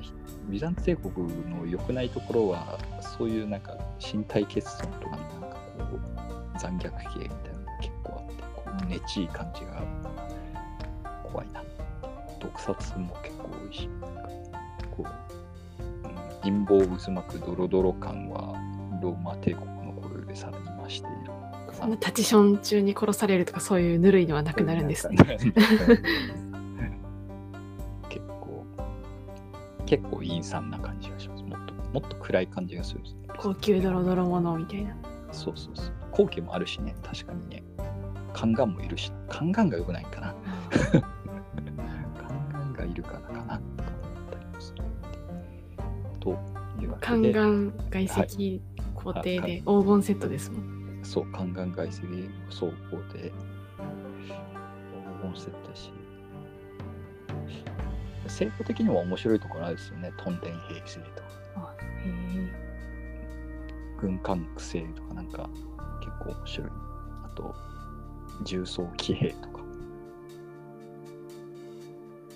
[0.50, 9.82] ビザンツ帝国の良くないところは、そういうなんか身体欠損とかのなんかこう残虐系みたいなのが結構あって、こうねちい感じが
[11.24, 11.64] 怖いな。
[12.38, 14.28] 毒殺も結構多いし、なんか
[14.94, 18.52] こう、うん、陰謀渦巻くドロドロ感は
[19.00, 21.32] ローマ帝国の頃よりさらに増している。
[21.72, 25.16] そんなタチション中に殺されるとかそういうぬるいのはなくなるんですね。
[29.92, 31.42] 結構陰惨な感じがします。
[31.42, 33.02] もっともっと暗い感じがする。
[33.36, 34.96] 高級ドロドロものみたいな。
[35.32, 35.92] そうそうそう。
[36.12, 37.62] 後期もあるしね、確かにね。
[38.32, 40.34] カンガンもいるし、カンガンが良くないかな。
[42.16, 43.60] カンガンがいるからかなとか思っ
[44.30, 44.82] たりもする。
[46.20, 46.30] と
[46.80, 48.62] いうわけ宦で、官外石
[48.94, 51.00] 工程で黄金セットですもん。
[51.02, 52.00] そう、カンガン外石
[52.48, 52.72] 総合
[53.12, 53.30] で、
[55.20, 55.92] 黄金セットだし、
[58.32, 60.12] 生徒的にも面白いところあるんですよね。
[60.16, 61.22] トンデン兵制と
[61.60, 61.74] か、
[64.00, 65.48] 軍艦苦星とかなんか
[66.00, 66.70] 結構面白い。
[67.24, 67.54] あと、
[68.44, 69.60] 重装騎兵とか、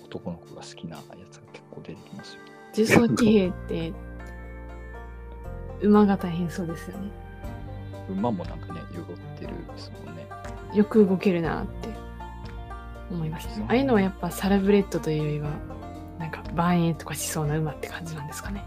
[0.05, 2.41] 男の子が好きなやつが結構出てきますよ。
[2.73, 2.75] え。
[2.75, 3.93] 重装騎兵って
[5.81, 7.11] 馬が大変そうですよね。
[8.09, 10.27] 馬もなんかね、汚ってるですもんね。
[10.73, 11.89] よく動けるなって
[13.11, 13.61] 思いました。
[13.63, 15.49] ああいうのはやっぱサラブレッドというよりは、
[16.57, 18.63] 万円とかしそうな馬って感じなんですかね。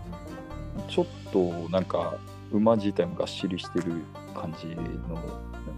[0.88, 2.16] ちょっとなんか
[2.52, 3.92] 馬自体もがっしりしてる
[4.32, 4.82] 感じの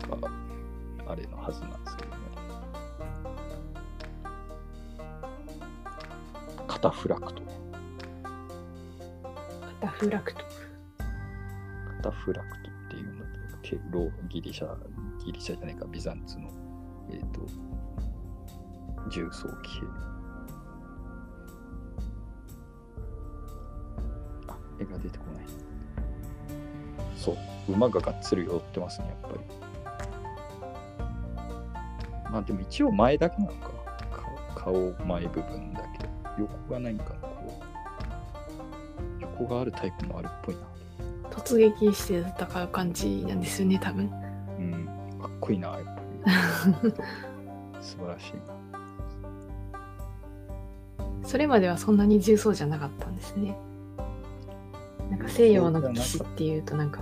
[0.08, 0.30] なんか
[1.06, 2.16] あれのはずなんですけどね。
[6.68, 7.42] カタフラクト。
[9.80, 10.40] ダフラクト。
[10.40, 13.22] カタフラクトっていうの
[13.62, 14.76] けローギリシャ、
[15.24, 16.50] ギリシャじゃないか、ビザンツの、
[17.10, 17.46] えっ、と、
[19.10, 19.80] 重装騎
[24.80, 25.44] 絵が出てこない。
[27.16, 27.36] そう、
[27.72, 29.62] 馬ががっつり寄ってますね、やっぱり。
[32.30, 33.70] まあでも一応前だけなのか。
[34.54, 36.08] 顔顔前部分だけ。
[36.38, 37.60] 横がないんかな、こ
[39.20, 39.22] う。
[39.22, 40.62] 横があるタイプもあるっぽいな。
[41.30, 44.10] 突撃して戦う感じなんですよね、多分。
[44.58, 46.02] うん、かっこいいな、やっぱ
[46.84, 46.92] り。
[47.82, 48.62] 素晴らしいな。
[51.24, 53.56] それまではそんなに重装じゃなかったんですね。
[55.32, 57.00] 西洋の騎士っていうとなんか、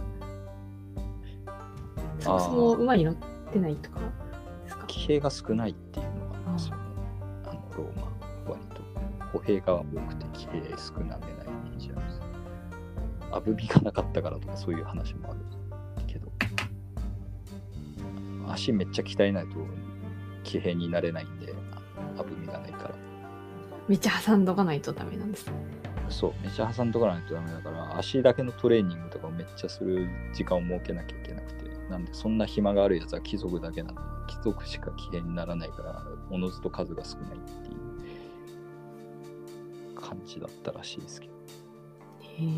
[2.20, 3.14] そもそも馬に乗っ
[3.52, 4.00] てないとか
[4.64, 4.86] ですか？
[4.86, 6.82] 騎兵が少ないっていうのがありますよね。
[7.46, 8.08] あのローマ、
[8.52, 8.80] 割と。
[9.32, 12.20] 歩兵が多くて騎兵少なめなイメージあるんです。
[13.32, 15.40] アブビがなかったからとかそういう話もある
[16.06, 16.30] けど、
[18.48, 19.56] 足めっちゃ鍛えないと
[20.44, 21.54] 騎兵になれないんで、
[22.18, 22.94] アブミがないから。
[23.88, 25.50] めっちゃ挟んどかないとダメなんです。
[26.08, 37.74] そう、めっちゃ挟んどかないとダメだから、足だけのトレーニングとかをめっちゃする時間を設けなきゃいけなくて、なんでそんな暇があるやつは貴族だけなんで、貴族しか騎兵にならないから、おのずと数が少ないってい
[39.92, 41.34] う感じだったらしいですけど。
[41.34, 41.38] へ
[42.44, 42.48] え。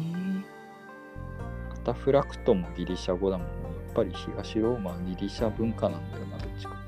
[1.74, 3.54] カタフラクトもギリシャ語だもんね。
[3.86, 6.81] やっぱり東ローマはギリシャ文化なんだよな、どっちか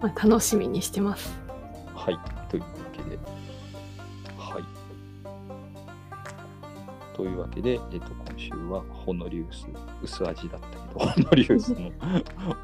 [0.00, 1.38] まあ、楽しみにしてます。
[1.94, 2.18] はい、
[2.48, 3.18] というわけで、
[4.36, 4.64] はい。
[7.16, 9.66] というわけで、えっと、今週はホノリウス、
[10.02, 11.90] 薄味だったけど、ホノリウスの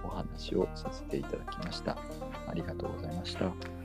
[0.05, 1.99] お話をさせていただきました。
[2.47, 3.84] ありがとうございました。